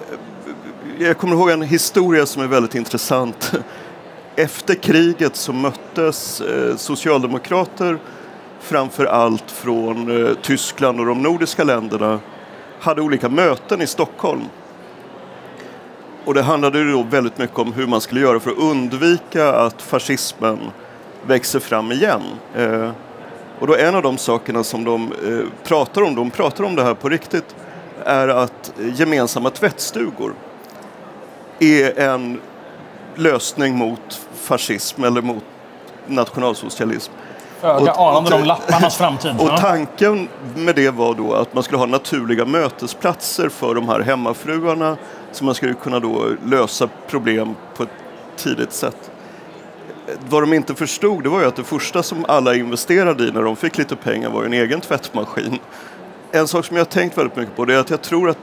jag 0.98 1.18
kommer 1.18 1.37
ihåg 1.37 1.50
en 1.50 1.62
historia 1.62 2.26
som 2.26 2.42
är 2.42 2.46
väldigt 2.46 2.74
intressant. 2.74 3.53
Efter 4.37 4.74
kriget 4.74 5.37
så 5.37 5.53
möttes 5.53 6.40
eh, 6.40 6.76
socialdemokrater 6.76 7.98
framför 8.61 9.05
allt 9.05 9.50
från 9.50 10.26
eh, 10.26 10.35
Tyskland 10.42 11.00
och 11.00 11.07
de 11.07 11.22
nordiska 11.22 11.64
länderna 11.64 12.20
hade 12.81 13.03
olika 13.03 13.29
möten 13.29 13.83
i 13.83 13.87
Stockholm. 13.87 14.42
Och 16.24 16.35
det 16.35 16.42
handlade 16.42 16.92
då 16.92 17.03
väldigt 17.03 17.38
mycket 17.38 17.59
om 17.59 17.72
hur 17.72 17.87
man 17.87 18.00
skulle 18.00 18.20
göra 18.20 18.40
för 18.40 18.50
att 18.50 18.59
undvika 18.59 19.53
att 19.53 19.83
fascismen 19.83 20.59
växer 21.26 21.61
fram 21.61 21.92
igen. 21.92 22.22
Och 23.59 23.66
då 23.66 23.76
en 23.76 23.94
av 23.94 24.03
de 24.03 24.18
sakerna 24.18 24.64
som 24.64 24.85
de 24.85 25.12
pratar 25.64 26.03
om, 26.03 26.14
de 26.14 26.31
pratar 26.31 26.64
om 26.64 26.74
det 26.76 26.83
här 26.83 26.94
på 26.94 27.09
riktigt, 27.09 27.55
är 28.07 28.29
att 28.29 28.73
gemensamma 28.77 29.51
tvättstugor 29.51 30.35
är 31.59 31.99
en 31.99 32.41
lösning 33.15 33.77
mot 33.77 34.21
fascism 34.35 35.05
eller 35.05 35.23
mot 35.23 35.45
nationalsocialism. 36.07 37.13
Föga 37.61 37.93
anande 37.93 38.35
om 38.35 38.45
lapparnas 38.45 38.97
framtid. 38.97 39.35
Och 39.39 39.57
tanken 39.61 40.29
med 40.57 40.75
det 40.77 40.91
var 40.91 41.15
då 41.15 41.35
att 41.35 41.55
man 41.55 41.63
skulle 41.63 41.79
ha 41.79 41.87
naturliga 41.87 42.45
mötesplatser 42.45 43.49
för 43.49 43.75
de 43.75 43.89
här 43.89 44.01
hemmafruarna 44.01 44.97
så 45.33 45.45
man 45.45 45.55
skulle 45.55 45.75
kunna 45.75 46.01
då 46.01 46.27
lösa 46.47 46.89
problem 47.09 47.55
på 47.77 47.83
ett 47.83 47.89
tidigt 48.37 48.73
sätt. 48.73 49.11
Vad 50.29 50.43
de 50.43 50.53
inte 50.53 50.75
förstod 50.75 51.23
det 51.23 51.29
var 51.29 51.41
ju 51.41 51.47
att 51.47 51.57
det 51.57 51.65
första 51.65 52.03
som 52.03 52.25
alla 52.29 52.55
investerade 52.55 53.25
i 53.25 53.33
när 53.33 53.43
de 53.43 53.57
fick 53.57 53.79
lite 53.79 53.97
pengar 53.97 54.31
var 54.31 54.45
en 54.45 54.53
egen 54.53 54.81
tvättmaskin. 54.81 55.59
En 56.33 56.49
sak 56.49 56.64
som 56.64 56.77
jag 56.77 56.85
har 56.85 56.90
tänkt 56.90 57.19
väldigt 57.19 57.37
mycket 57.37 57.57
på 57.57 57.64
det 57.64 57.75
är 57.75 57.79
att 57.79 57.90
jag 57.90 58.03
tror 58.03 58.31
att, 58.31 58.38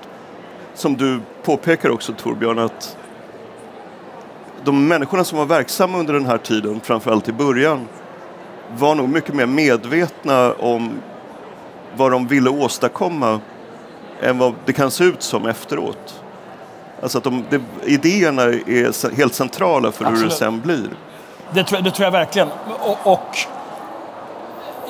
som 0.73 0.97
du 0.97 1.19
påpekar 1.43 1.89
också 1.89 2.13
Torbjörn, 2.13 2.59
att 2.59 2.97
de 4.63 4.87
människorna 4.87 5.23
som 5.23 5.37
var 5.37 5.45
verksamma 5.45 5.97
under 5.97 6.13
den 6.13 6.25
här 6.25 6.37
tiden, 6.37 6.79
framförallt 6.83 7.29
i 7.29 7.31
början, 7.31 7.87
var 8.77 8.95
nog 8.95 9.09
mycket 9.09 9.35
mer 9.35 9.45
medvetna 9.45 10.53
om 10.53 10.99
vad 11.95 12.11
de 12.11 12.27
ville 12.27 12.49
åstadkomma 12.49 13.39
än 14.21 14.37
vad 14.37 14.53
det 14.65 14.73
kan 14.73 14.91
se 14.91 15.03
ut 15.03 15.23
som 15.23 15.45
efteråt. 15.45 16.23
Alltså 17.01 17.17
att 17.17 17.23
de, 17.23 17.43
de, 17.49 17.59
idéerna 17.83 18.43
är 18.43 19.15
helt 19.15 19.33
centrala 19.33 19.91
för 19.91 20.05
Absolut. 20.05 20.23
hur 20.23 20.29
det 20.29 20.35
sen 20.35 20.61
blir. 20.61 20.89
Det 21.53 21.63
tror, 21.63 21.81
det 21.81 21.91
tror 21.91 22.03
jag 22.03 22.11
verkligen. 22.11 22.47
Och, 22.79 22.97
och, 23.13 23.37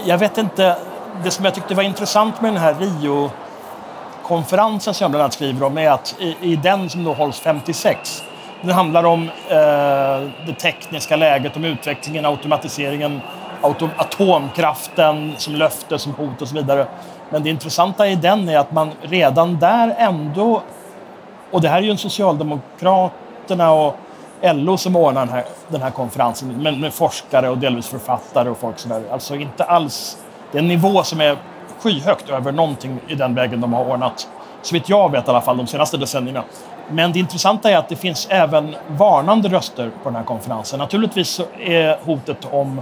jag 0.06 0.18
vet 0.18 0.38
inte, 0.38 0.76
det 1.24 1.32
som 1.32 1.46
jag 1.46 1.54
tyckte 1.54 1.76
var 1.76 1.84
intressant 1.84 2.42
med 2.42 2.54
den 2.54 2.62
här 2.62 2.76
Rio-konferensen 2.80 4.94
som 4.94 5.04
jag 5.04 5.12
bland 5.12 5.22
annat 5.22 5.34
skriver 5.34 5.66
om 5.66 5.78
är 5.78 5.90
att 5.90 6.16
i, 6.20 6.36
i 6.42 6.56
den 6.56 6.90
som 6.90 7.04
då 7.04 7.14
hålls 7.14 7.40
56 7.40 8.24
det 8.62 8.74
handlar 8.74 9.04
om 9.04 9.30
eh, 9.50 10.30
det 10.46 10.54
tekniska 10.62 11.16
läget, 11.16 11.56
om 11.56 11.66
utvecklingen, 11.66 12.26
automatiseringen, 12.26 13.22
autom 13.62 13.90
atomkraften 13.98 15.34
som 15.38 15.56
löfte, 15.56 16.00
som 16.00 16.14
hot 16.14 16.42
och 16.42 16.48
så 16.48 16.56
vidare. 16.56 16.88
Men 17.30 17.44
det 17.44 17.50
intressanta 17.50 18.08
i 18.08 18.16
den 18.16 18.50
är 18.50 18.58
att 18.58 18.72
man 18.72 18.92
redan 19.02 19.60
där 19.60 19.96
ändå 19.98 20.62
och 21.52 21.62
det 21.62 21.70
här 21.70 21.78
är 21.78 21.82
ju 21.82 21.92
en 21.92 21.98
Socialdemokraterna 21.98 23.72
och 23.72 23.96
LO 24.42 24.78
som 24.78 24.96
ordnar 24.96 25.26
den 25.26 25.34
här, 25.34 25.44
den 25.68 25.82
här 25.82 25.92
konferensen 25.92 26.64
med, 26.64 26.80
med, 26.80 26.94
forskare 26.94 27.50
och 27.50 27.58
delvis 27.58 27.88
författare 27.88 28.50
och 28.50 28.58
folk 28.58 28.80
sådär. 28.80 29.04
Alltså 29.12 29.36
inte 29.36 29.64
alls... 29.64 30.18
Det 30.52 30.58
är 30.58 30.62
en 30.62 30.68
nivå 30.68 31.04
som 31.04 31.22
är 31.22 31.38
skyhögt 31.80 32.30
över 32.30 32.52
någonting 32.52 33.00
i 33.08 33.16
den 33.16 33.36
vägen 33.36 33.62
de 33.62 33.74
har 33.74 33.86
ordnat. 33.86 34.28
Så 34.62 34.74
vitt 34.74 34.90
jag 34.90 35.12
vet 35.12 35.28
i 35.28 35.30
alla 35.30 35.42
fall 35.42 35.58
de 35.58 35.68
senaste 35.68 35.98
decennierna. 35.98 36.44
Men 36.90 37.12
det 37.12 37.20
intressanta 37.20 37.72
är 37.72 37.78
att 37.78 37.90
det 37.90 37.96
finns 37.96 38.28
även 38.30 38.76
varnande 38.88 39.50
röster 39.50 39.92
på 40.04 40.10
den 40.10 40.16
här 40.16 40.24
konferensen. 40.24 40.80
Naturligtvis 40.80 41.42
är 41.60 42.06
hotet 42.06 42.48
om 42.52 42.82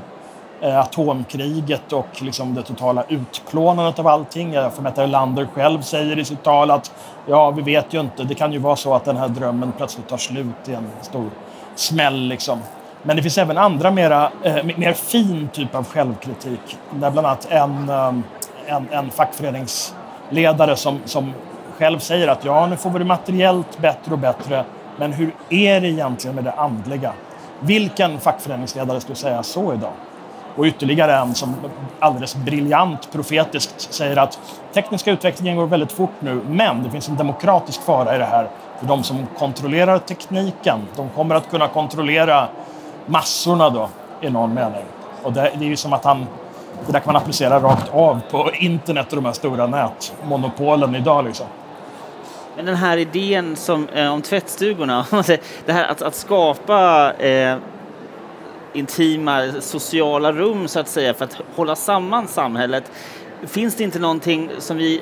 eh, 0.62 0.80
atomkriget 0.80 1.93
och 1.93 2.21
liksom 2.21 2.54
det 2.54 2.62
totala 2.63 3.04
utplånandet 3.08 3.99
av 3.99 4.08
allting. 4.08 4.56
Eh, 4.56 4.62
jag 4.62 4.73
får 4.73 4.99
Erlander 4.99 5.47
själv 5.54 5.82
säger 5.82 6.19
i 6.19 6.25
sitt 6.25 6.43
tal 6.43 6.71
att 6.71 6.91
ja, 7.25 7.51
vi 7.51 7.62
vet 7.62 7.93
ju 7.93 7.99
inte. 7.99 8.23
Det 8.23 8.36
kan 8.36 8.54
ju 8.54 8.60
vara 8.60 8.75
så 8.75 8.93
att 8.93 9.06
den 9.06 9.17
här 9.17 9.28
drömmen 9.28 9.71
plötsligt 9.78 10.10
tar 10.10 10.17
slut 10.17 10.69
i 10.69 10.73
en 10.73 10.89
stor 11.01 11.30
smäll. 11.75 12.28
Liksom. 12.28 12.60
Men 13.08 13.15
det 13.15 13.22
finns 13.22 13.38
även 13.38 13.58
andra 13.58 13.91
mera, 13.91 14.32
eh, 14.44 14.63
mer 14.78 14.94
fin 14.94 15.50
typ 15.54 15.76
av 15.76 15.86
självkritik. 15.86 16.78
Där 16.91 17.12
bland 17.12 17.28
annat 17.28 17.48
en, 17.50 17.89
eh, 17.89 18.13
en, 18.65 18.88
en 18.91 19.12
fackföreningsledare 19.12 20.76
som, 20.76 21.00
som 21.06 21.34
själv 21.78 22.00
säger 22.00 22.28
att 22.28 22.46
ja, 22.46 22.68
nu 22.68 22.78
får 22.78 22.89
vi 22.89 23.00
det 23.00 23.06
materiellt 23.06 23.80
bättre 23.80 24.12
och 24.12 24.20
bättre. 24.20 24.65
Men 24.98 25.13
hur 25.13 25.32
är 25.50 25.82
det 25.82 25.88
egentligen 25.88 26.36
med 26.36 26.44
det 26.44 26.52
andliga? 26.52 27.13
Vilken 27.60 28.20
fackföreningsledare 28.20 29.00
skulle 29.00 29.15
säga 29.15 29.44
så 29.44 29.74
idag? 29.74 29.94
Och 30.56 30.65
ytterligare 30.65 31.15
en 31.15 31.36
som 31.36 31.56
alldeles 32.00 32.36
briljant 32.36 33.12
profetiskt 33.12 33.94
säger 33.94 34.18
att 34.18 34.39
tekniska 34.74 35.12
utvecklingen 35.12 35.58
går 35.58 35.68
väldigt 35.68 35.91
fort 35.91 36.13
nu, 36.20 36.41
men 36.50 36.84
det 36.84 36.89
finns 36.89 37.10
en 37.10 37.15
demokratisk 37.15 37.82
fara 37.82 38.15
i 38.15 38.18
det 38.18 38.26
här. 38.26 38.50
För 38.80 38.88
de 38.88 39.04
som 39.04 39.28
kontrollerar 39.38 40.00
tekniken, 40.00 40.80
de 40.96 41.10
kommer 41.10 41.36
att 41.36 41.50
kunna 41.50 41.68
kontrollera 41.68 42.48
massorna 43.06 43.70
då, 43.70 43.89
i 44.22 44.30
någon 44.30 44.54
mening. 44.54 44.84
Och 45.24 45.34
det, 45.34 45.52
det 45.60 45.65
är 45.65 45.70
ju 45.70 45.78
som 45.78 45.94
att 45.94 46.06
han 46.06 46.26
det 46.86 46.91
där 46.91 47.00
kan 47.00 47.13
man 47.13 47.22
applicera 47.22 47.60
rakt 47.60 47.94
av 47.94 48.22
på 48.32 48.52
internet 48.54 49.10
och 49.10 49.15
de 49.15 49.26
här 49.26 49.34
stora 49.34 49.68
nätmonopolen 49.68 50.96
idag. 50.96 51.26
Liksom. 51.26 51.46
Men 52.56 52.65
den 52.65 52.76
här 52.76 52.98
idén 52.98 53.56
som, 53.56 53.89
eh, 53.89 54.13
om 54.13 54.22
tvättstugorna, 54.22 55.06
det 55.65 55.74
här 55.74 55.88
att, 55.88 56.02
att 56.02 56.15
skapa 56.15 57.13
eh, 57.13 57.58
intima 58.74 59.52
sociala 59.60 60.32
rum 60.32 60.68
så 60.68 60.80
att 60.80 60.88
säga 60.88 61.13
för 61.13 61.26
att 61.26 61.38
hålla 61.56 61.76
samman 61.76 62.28
samhället. 62.28 62.91
Finns 63.48 63.76
det 63.76 63.84
inte 63.84 64.00
någonting 64.00 64.50
som 64.60 64.78
vi, 64.78 65.02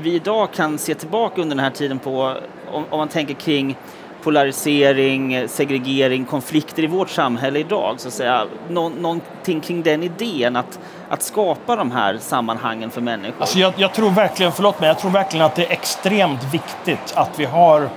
vi 0.00 0.14
idag 0.14 0.52
kan 0.52 0.78
se 0.78 0.94
tillbaka 0.94 1.42
under 1.42 1.56
den 1.56 1.64
här 1.64 1.70
tiden 1.70 1.98
på 1.98 2.36
om, 2.72 2.84
om 2.90 2.98
man 2.98 3.08
tänker 3.08 3.34
kring 3.34 3.76
polarisering, 4.24 5.48
segregering, 5.48 6.24
konflikter 6.24 6.84
i 6.84 6.86
vårt 6.86 7.10
samhälle 7.10 7.58
idag, 7.58 8.00
så 8.00 8.08
att 8.08 8.14
säga. 8.14 8.46
Nå 8.68 8.88
någonting 8.88 9.60
kring 9.60 9.82
den 9.82 10.02
idén 10.02 10.56
att, 10.56 10.78
att 11.08 11.22
skapa 11.22 11.76
de 11.76 11.90
här 11.90 12.18
sammanhangen 12.18 12.90
för 12.90 13.00
människor? 13.00 13.40
Alltså 13.40 13.58
jag, 13.58 13.72
jag 13.76 13.94
tror 13.94 14.10
verkligen, 14.10 14.52
förlåt 14.52 14.80
mig, 14.80 14.88
jag 14.88 14.98
tror 14.98 15.10
verkligen 15.10 15.46
att 15.46 15.56
det 15.56 15.66
är 15.66 15.72
extremt 15.72 16.54
viktigt 16.54 17.12
att 17.14 17.38
vi 17.38 17.44
har 17.44 17.88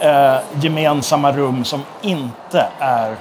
eh, 0.00 0.36
gemensamma 0.60 1.32
rum 1.32 1.64
som 1.64 1.82
inte 2.02 2.66
är 2.78 3.16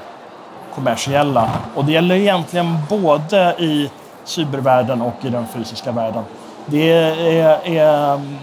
kommersiella. 0.76 1.52
Och 1.76 1.86
det 1.86 1.92
gäller 1.92 2.16
egentligen 2.16 2.78
både 2.90 3.56
i 3.60 3.92
cybervärlden 4.24 5.02
och 5.02 5.16
i 5.22 5.30
den 5.30 5.48
fysiska 5.48 5.92
världen. 5.92 6.24
Det 6.66 6.92
är, 6.92 7.68
är 7.68 8.14
mm, 8.14 8.38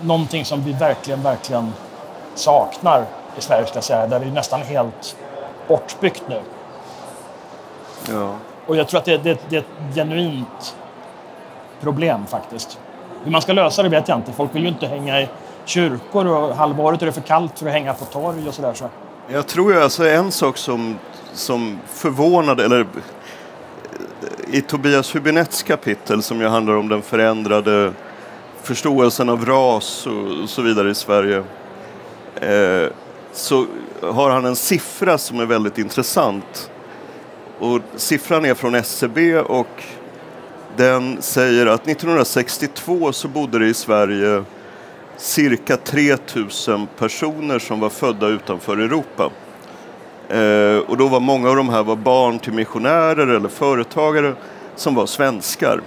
någonting 0.00 0.44
som 0.44 0.64
vi 0.64 0.72
verkligen, 0.72 1.22
verkligen 1.22 1.72
saknar 2.38 3.04
i 3.38 3.40
Sverige, 3.40 3.66
ska 3.66 3.76
jag 3.76 3.84
säga. 3.84 4.06
Där 4.06 4.20
det 4.20 4.26
är 4.26 4.30
nästan 4.30 4.62
helt 4.62 5.16
bortbyggt 5.68 6.22
nu. 6.28 6.40
Ja. 8.12 8.34
Och 8.66 8.76
jag 8.76 8.88
tror 8.88 8.98
att 8.98 9.04
det, 9.04 9.16
det, 9.16 9.40
det 9.48 9.56
är 9.56 9.60
ett 9.60 9.94
genuint 9.94 10.76
problem 11.80 12.26
faktiskt. 12.26 12.78
Hur 13.24 13.30
man 13.30 13.42
ska 13.42 13.52
lösa 13.52 13.82
det 13.82 13.88
vet 13.88 14.08
jag 14.08 14.18
inte. 14.18 14.32
Folk 14.32 14.54
vill 14.54 14.62
ju 14.62 14.68
inte 14.68 14.86
hänga 14.86 15.20
i 15.20 15.28
kyrkor 15.64 16.26
och 16.26 16.56
halvåret 16.56 17.02
är 17.02 17.06
det 17.06 17.12
för 17.12 17.20
kallt 17.20 17.58
för 17.58 17.66
att 17.66 17.72
hänga 17.72 17.94
på 17.94 18.04
torg 18.04 18.48
och 18.48 18.54
sådär. 18.54 18.74
Så. 18.74 18.88
Jag 19.28 19.46
tror 19.46 19.72
ju 19.72 19.82
alltså 19.82 20.08
en 20.08 20.32
sak 20.32 20.56
som 20.56 20.98
som 21.32 21.78
förvånade, 21.86 22.64
eller 22.64 22.86
i 24.46 24.60
Tobias 24.60 25.14
Hübinettes 25.14 25.66
kapitel 25.66 26.22
som 26.22 26.40
ju 26.40 26.48
handlar 26.48 26.74
om 26.74 26.88
den 26.88 27.02
förändrade 27.02 27.92
förståelsen 28.62 29.28
av 29.28 29.46
ras 29.46 30.06
och 30.06 30.48
så 30.48 30.62
vidare 30.62 30.90
i 30.90 30.94
Sverige 30.94 31.44
eh, 32.40 32.90
så 33.32 33.66
har 34.00 34.30
han 34.30 34.44
en 34.44 34.56
siffra 34.56 35.18
som 35.18 35.40
är 35.40 35.46
väldigt 35.46 35.78
intressant. 35.78 36.70
Och 37.58 37.80
siffran 37.96 38.44
är 38.44 38.54
från 38.54 38.74
SCB 38.74 39.38
och 39.38 39.84
den 40.76 41.22
säger 41.22 41.66
att 41.66 41.88
1962 41.88 43.12
så 43.12 43.28
bodde 43.28 43.58
det 43.58 43.66
i 43.66 43.74
Sverige 43.74 44.44
cirka 45.16 45.76
3000 45.76 46.86
personer 46.98 47.58
som 47.58 47.80
var 47.80 47.90
födda 47.90 48.26
utanför 48.26 48.76
Europa. 48.76 49.30
Eh, 50.28 50.78
och 50.78 50.96
då 50.96 51.08
var 51.08 51.20
många 51.20 51.48
av 51.48 51.56
de 51.56 51.68
här 51.68 51.82
var 51.82 51.96
barn 51.96 52.38
till 52.38 52.52
missionärer 52.52 53.26
eller 53.26 53.48
företagare 53.48 54.34
som 54.76 54.94
var 54.94 55.06
svenskar. 55.06 55.80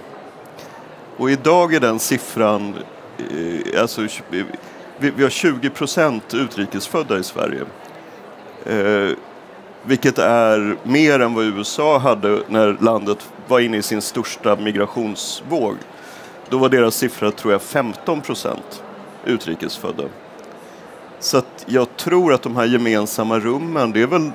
Och 1.18 1.32
idag 1.32 1.74
är 1.74 1.80
den 1.80 2.00
siffran, 2.00 2.76
eh, 3.18 3.82
alltså 3.82 4.02
vi, 5.02 5.12
vi 5.12 5.24
har 5.24 5.30
20 5.30 5.70
procent 5.70 6.34
utrikesfödda 6.34 7.20
i 7.20 7.24
Sverige. 7.24 7.62
Eh, 8.66 9.18
vilket 9.84 10.18
är 10.18 10.78
mer 10.84 11.20
än 11.20 11.34
vad 11.34 11.46
USA 11.46 11.98
hade 11.98 12.42
när 12.48 12.78
landet 12.82 13.32
var 13.48 13.60
inne 13.60 13.78
i 13.78 13.82
sin 13.82 14.02
största 14.02 14.56
migrationsvåg. 14.56 15.76
Då 16.50 16.58
var 16.58 16.70
deras 16.70 16.96
siffra, 16.96 17.32
tror 17.32 17.52
jag, 17.52 17.62
15 17.62 18.22
procent 18.22 18.84
utrikesfödda. 19.26 20.04
Så 21.20 21.38
att 21.38 21.66
jag 21.66 21.98
tror 21.98 22.34
att 22.34 22.42
de 22.42 22.56
här 22.56 22.66
gemensamma 22.66 23.40
rummen, 23.40 23.92
det 23.92 24.02
är 24.02 24.08
väl 24.08 24.32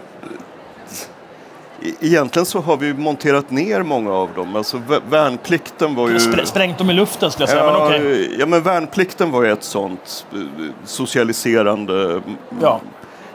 Egentligen 2.00 2.46
så 2.46 2.60
har 2.60 2.76
vi 2.76 2.94
monterat 2.94 3.50
ner 3.50 3.82
många 3.82 4.12
av 4.12 4.28
dem. 4.34 4.56
Alltså 4.56 4.82
värnplikten 5.10 5.94
var 5.94 6.08
ju... 6.08 6.20
Spr 6.20 6.44
sprängt 6.44 6.78
dem 6.78 6.90
i 6.90 6.92
luften 6.92 7.30
skulle 7.30 7.42
jag 7.42 7.50
säga. 7.50 7.64
Ja, 7.64 7.88
men 7.90 8.00
okay. 8.00 8.36
ja, 8.38 8.46
men 8.46 8.62
värnplikten 8.62 9.30
var 9.30 9.42
ju 9.42 9.52
ett 9.52 9.64
sånt 9.64 10.26
eh, 10.32 10.38
socialiserande 10.84 12.22
ja. 12.60 12.80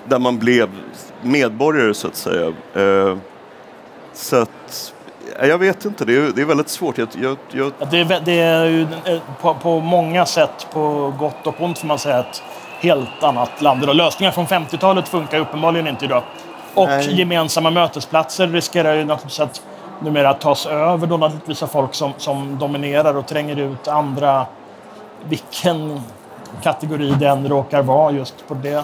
där 0.06 0.20
man 0.20 0.38
blev 0.38 0.70
medborgare 1.22 1.94
så 1.94 2.08
att 2.08 2.16
säga. 2.16 2.54
Eh, 2.74 3.18
så 4.14 4.36
att 4.36 4.94
jag 5.40 5.58
vet 5.58 5.86
inte, 5.86 6.06
det 6.06 6.16
är, 6.16 6.32
det 6.36 6.42
är 6.42 6.46
väldigt 6.46 6.70
svårt. 6.70 6.98
Jag, 6.98 7.08
jag, 7.22 7.38
jag... 7.52 7.72
Det, 7.92 8.00
är, 8.00 8.22
det 8.26 8.40
är 8.40 8.66
ju 8.66 8.82
eh, 8.82 9.20
på, 9.42 9.54
på, 9.54 9.80
många 9.80 10.26
sätt, 10.26 10.68
på 10.74 11.14
gott 11.20 11.48
och 11.48 11.62
ont 11.62 11.78
får 11.78 11.88
man 11.88 12.00
säga, 12.00 12.20
ett 12.20 12.44
helt 12.80 13.24
annat 13.24 13.62
land 13.62 13.84
idag. 13.84 13.96
Lösningar 13.96 14.32
från 14.32 14.46
50-talet 14.46 15.08
funkar 15.08 15.40
uppenbarligen 15.40 15.88
inte 15.88 16.06
idag. 16.06 16.24
Och 16.74 16.88
Nej. 16.88 17.20
gemensamma 17.20 17.72
mötesplatser 17.72 18.48
riskerar 18.48 18.96
ju 18.96 19.06
naturligtvis 19.06 19.40
att 19.40 19.62
numera 20.00 20.34
tas 20.34 20.66
över 20.66 21.08
då 21.08 21.18
naturligtvis 21.18 21.64
av 21.64 21.68
folk 21.68 21.94
som, 21.94 22.14
som 22.18 22.60
dominerar 22.60 23.18
och 23.18 23.28
tränger 23.28 23.60
ut 23.60 23.88
andra. 23.88 24.46
Vilken 25.30 26.02
kategori 26.64 27.16
den 27.20 27.48
råkar 27.48 27.84
vara 27.84 28.12
just 28.12 28.48
på 28.48 28.54
det. 28.54 28.84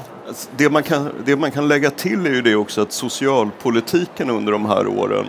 Det 0.57 0.69
man, 0.69 0.83
kan, 0.83 1.09
det 1.25 1.35
man 1.35 1.51
kan 1.51 1.67
lägga 1.67 1.89
till 1.89 2.25
är 2.25 2.29
ju 2.29 2.41
det 2.41 2.55
också 2.55 2.81
att 2.81 2.91
socialpolitiken 2.91 4.29
under 4.29 4.51
de 4.51 4.65
här 4.65 4.87
åren 4.87 5.25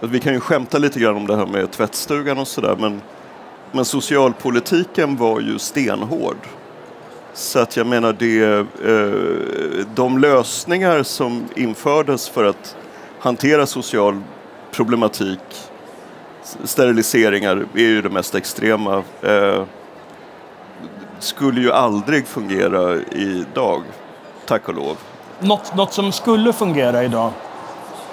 vi 0.00 0.20
kan 0.20 0.32
ju 0.32 0.40
skämta 0.40 0.78
lite 0.78 1.00
grann 1.00 1.16
om 1.16 1.26
det 1.26 1.36
här 1.36 1.46
med 1.46 1.70
tvättstugan 1.70 2.38
och 2.38 2.48
sådär 2.48 2.76
men, 2.78 3.02
men 3.72 3.84
socialpolitiken 3.84 5.16
var 5.16 5.40
ju 5.40 5.58
stenhård. 5.58 6.36
Så 7.34 7.58
att 7.58 7.76
jag 7.76 7.86
menar 7.86 8.12
det, 8.12 8.42
eh, 8.42 9.86
de 9.94 10.18
lösningar 10.18 11.02
som 11.02 11.48
infördes 11.56 12.28
för 12.28 12.44
att 12.44 12.76
hantera 13.20 13.66
social 13.66 14.22
problematik, 14.70 15.40
steriliseringar 16.64 17.66
är 17.74 17.80
ju 17.80 18.02
det 18.02 18.10
mest 18.10 18.34
extrema, 18.34 19.02
eh, 19.22 19.62
skulle 21.18 21.60
ju 21.60 21.72
aldrig 21.72 22.26
fungera 22.26 22.96
idag, 23.10 23.82
tack 24.46 24.68
och 24.68 24.74
lov. 24.74 24.96
Något, 25.40 25.74
något 25.76 25.92
som 25.92 26.12
skulle 26.12 26.52
fungera 26.52 27.04
idag 27.04 27.30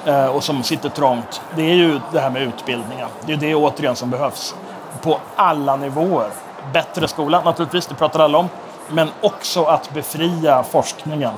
eh, 0.06 0.26
och 0.26 0.44
som 0.44 0.64
sitter 0.64 0.90
trångt, 0.90 1.42
det 1.56 1.62
är 1.62 1.76
ju 1.76 2.00
det 2.14 2.20
här 2.20 2.30
med 2.30 2.42
utbildningen. 2.42 3.08
Det 3.26 3.34
är 3.34 3.38
det 3.38 3.56
återigen 3.56 3.96
som 3.96 4.10
behövs 4.10 4.56
på 5.02 5.20
alla 5.36 5.76
nivåer. 5.76 6.30
Bättre 6.74 7.08
skola 7.08 7.42
naturligtvis, 7.46 7.88
det 7.88 7.96
pratar 7.96 8.20
alla 8.20 8.38
om 8.38 8.50
men 8.90 9.08
också 9.22 9.64
att 9.64 9.94
befria 9.94 10.64
forskningen. 10.64 11.34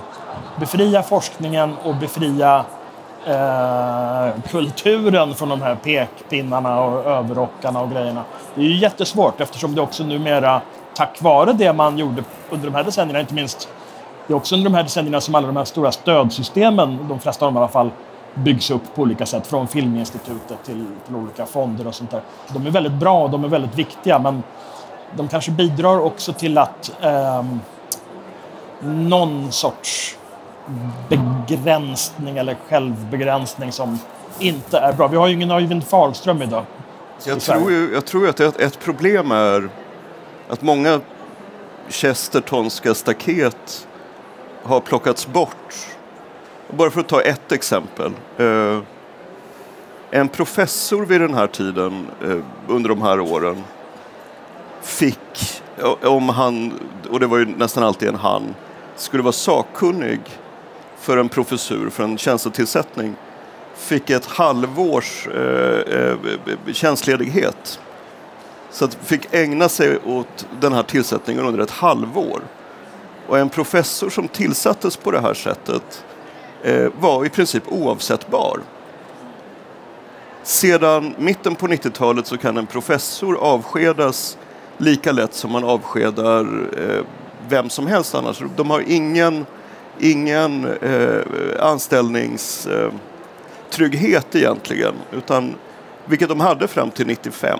Befria 0.59 1.03
forskningen 1.03 1.75
och 1.83 1.95
befria 1.95 2.65
eh, 3.25 4.41
kulturen 4.49 5.35
från 5.35 5.49
de 5.49 5.61
här 5.61 5.75
pekpinnarna 5.75 6.81
och 6.81 7.05
överrockarna 7.05 7.81
och 7.81 7.91
grejerna. 7.91 8.23
Det 8.55 8.61
är 8.61 8.65
ju 8.65 8.77
jättesvårt 8.77 9.41
eftersom 9.41 9.75
det 9.75 9.81
också 9.81 10.03
numera, 10.03 10.61
tack 10.93 11.21
vare 11.21 11.53
det 11.53 11.73
man 11.73 11.97
gjorde 11.97 12.23
under 12.49 12.65
de 12.67 12.75
här 12.75 12.83
decennierna, 12.83 13.19
inte 13.19 13.33
minst 13.33 13.69
det 14.27 14.33
är 14.33 14.37
också 14.37 14.55
under 14.55 14.69
de 14.69 14.75
här 14.75 14.83
decennierna 14.83 15.21
som 15.21 15.35
alla 15.35 15.47
de 15.47 15.57
här 15.57 15.65
stora 15.65 15.91
stödsystemen, 15.91 17.07
de 17.09 17.19
flesta 17.19 17.45
av 17.45 17.53
dem 17.53 17.57
i 17.57 17.59
alla 17.59 17.67
fall, 17.67 17.89
byggs 18.33 18.71
upp 18.71 18.95
på 18.95 19.01
olika 19.01 19.25
sätt. 19.25 19.47
Från 19.47 19.67
Filminstitutet 19.67 20.63
till, 20.63 20.85
till 21.05 21.15
olika 21.15 21.45
fonder 21.45 21.87
och 21.87 21.95
sånt 21.95 22.11
där. 22.11 22.21
De 22.53 22.67
är 22.67 22.71
väldigt 22.71 22.93
bra 22.93 23.23
och 23.23 23.29
de 23.29 23.43
är 23.43 23.47
väldigt 23.47 23.75
viktiga 23.75 24.19
men 24.19 24.43
de 25.15 25.27
kanske 25.27 25.51
bidrar 25.51 25.99
också 25.99 26.33
till 26.33 26.57
att 26.57 26.91
eh, 27.01 27.45
någon 28.81 29.51
sorts 29.51 30.17
begränsning 31.09 32.37
eller 32.37 32.57
självbegränsning 32.69 33.71
som 33.71 33.99
inte 34.39 34.77
är 34.77 34.93
bra. 34.93 35.07
Vi 35.07 35.17
har 35.17 35.27
ju 35.27 35.33
ingen 35.33 35.51
Öyvind 35.51 35.83
Fahlström 35.83 36.41
idag. 36.41 36.65
Jag 37.25 37.41
tror, 37.41 37.71
ju, 37.71 37.93
jag 37.93 38.05
tror 38.05 38.29
att 38.29 38.39
ett, 38.39 38.59
ett 38.59 38.79
problem 38.79 39.31
är 39.31 39.69
att 40.49 40.61
många 40.61 40.99
Chestertonska 41.89 42.93
staket 42.93 43.87
har 44.63 44.79
plockats 44.79 45.27
bort. 45.27 45.75
Bara 46.77 46.89
för 46.91 46.99
att 46.99 47.07
ta 47.07 47.21
ett 47.21 47.51
exempel. 47.51 48.11
Eh, 48.37 48.79
en 50.11 50.27
professor 50.27 51.05
vid 51.05 51.21
den 51.21 51.33
här 51.33 51.47
tiden, 51.47 52.07
eh, 52.23 52.37
under 52.67 52.89
de 52.89 53.01
här 53.01 53.19
åren, 53.19 53.63
fick, 54.83 55.61
om 56.03 56.29
han, 56.29 56.79
och 57.09 57.19
det 57.19 57.27
var 57.27 57.37
ju 57.37 57.45
nästan 57.45 57.83
alltid 57.83 58.07
en 58.09 58.15
han, 58.15 58.55
skulle 58.95 59.23
vara 59.23 59.31
sakkunnig 59.33 60.19
för 60.99 61.17
en 61.17 61.29
professur, 61.29 61.89
för 61.89 62.03
en 62.03 62.17
tjänstetillsättning, 62.17 63.15
fick 63.75 64.09
ett 64.09 64.25
halvårs 64.25 65.27
eh, 65.27 65.99
eh, 65.99 66.17
tjänstledighet. 66.73 67.79
Så 68.71 68.85
att 68.85 68.97
fick 69.03 69.33
ägna 69.33 69.69
sig 69.69 69.97
åt 70.05 70.47
den 70.61 70.73
här 70.73 70.83
tillsättningen 70.83 71.45
under 71.45 71.59
ett 71.59 71.71
halvår. 71.71 72.41
Och 73.27 73.39
en 73.39 73.49
professor 73.49 74.09
som 74.09 74.27
tillsattes 74.27 74.97
på 74.97 75.11
det 75.11 75.21
här 75.21 75.33
sättet 75.33 76.05
eh, 76.63 76.91
var 76.99 77.25
i 77.25 77.29
princip 77.29 77.63
oavsättbar. 77.67 78.59
Sedan 80.43 81.15
mitten 81.17 81.55
på 81.55 81.67
90-talet 81.67 82.27
så 82.27 82.37
kan 82.37 82.57
en 82.57 82.67
professor 82.67 83.37
avskedas 83.37 84.37
lika 84.77 85.11
lätt 85.11 85.33
som 85.33 85.51
man 85.51 85.63
avskedar 85.63 86.69
eh, 86.77 87.03
vem 87.47 87.69
som 87.69 87.87
helst 87.87 88.15
annars. 88.15 88.41
De 88.55 88.69
har 88.69 88.83
ingen, 88.87 89.45
ingen 89.99 90.77
eh, 90.81 91.21
anställningstrygghet 91.59 94.35
eh, 94.35 94.41
egentligen, 94.41 94.93
utan, 95.11 95.55
vilket 96.05 96.29
de 96.29 96.39
hade 96.39 96.67
fram 96.67 96.91
till 96.91 97.07
95. 97.07 97.59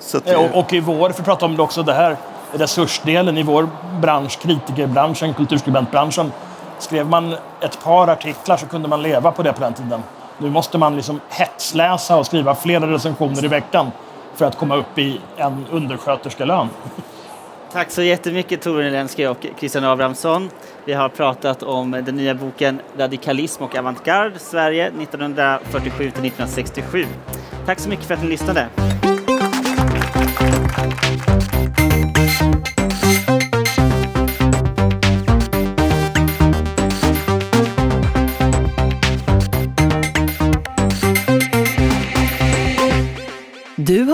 Så 0.00 0.18
det... 0.18 0.36
och, 0.36 0.58
och 0.58 0.72
i 0.72 0.80
vår, 0.80 1.10
för 1.10 1.20
att 1.20 1.26
prata 1.26 1.46
om 1.46 1.56
det 1.56 1.62
också, 1.62 1.82
det 1.82 1.94
här 1.94 2.16
resursdelen 2.52 3.38
i 3.38 3.42
vår 3.42 3.68
bransch, 4.00 4.40
kritikerbranschen, 4.40 5.34
kulturskribentbranschen, 5.34 6.32
skrev 6.78 7.06
man 7.06 7.36
ett 7.60 7.84
par 7.84 8.08
artiklar 8.08 8.56
så 8.56 8.66
kunde 8.66 8.88
man 8.88 9.02
leva 9.02 9.32
på 9.32 9.42
det 9.42 9.52
på 9.52 9.60
den 9.60 9.74
tiden. 9.74 10.02
Nu 10.38 10.50
måste 10.50 10.78
man 10.78 10.96
liksom 10.96 11.20
hetsläsa 11.28 12.16
och 12.16 12.26
skriva 12.26 12.54
flera 12.54 12.92
recensioner 12.92 13.44
i 13.44 13.48
veckan 13.48 13.90
för 14.38 14.44
att 14.44 14.56
komma 14.56 14.76
upp 14.76 14.98
i 14.98 15.20
en 15.36 15.64
undersköterskelön. 15.70 16.68
Tack 17.72 17.90
så 17.90 18.02
jättemycket 18.02 18.62
Torun 18.62 18.86
Elensky 18.86 19.26
och 19.26 19.46
Christian 19.58 19.84
Abrahamsson. 19.84 20.50
Vi 20.84 20.92
har 20.92 21.08
pratat 21.08 21.62
om 21.62 21.90
den 21.90 22.16
nya 22.16 22.34
boken 22.34 22.80
Radikalism 22.98 23.62
och 23.62 23.76
avantgarde 23.76 24.38
Sverige 24.38 24.90
1947-1967. 24.90 27.06
Tack 27.66 27.80
så 27.80 27.88
mycket 27.88 28.04
för 28.04 28.14
att 28.14 28.22
ni 28.22 28.28
lyssnade. 28.28 28.68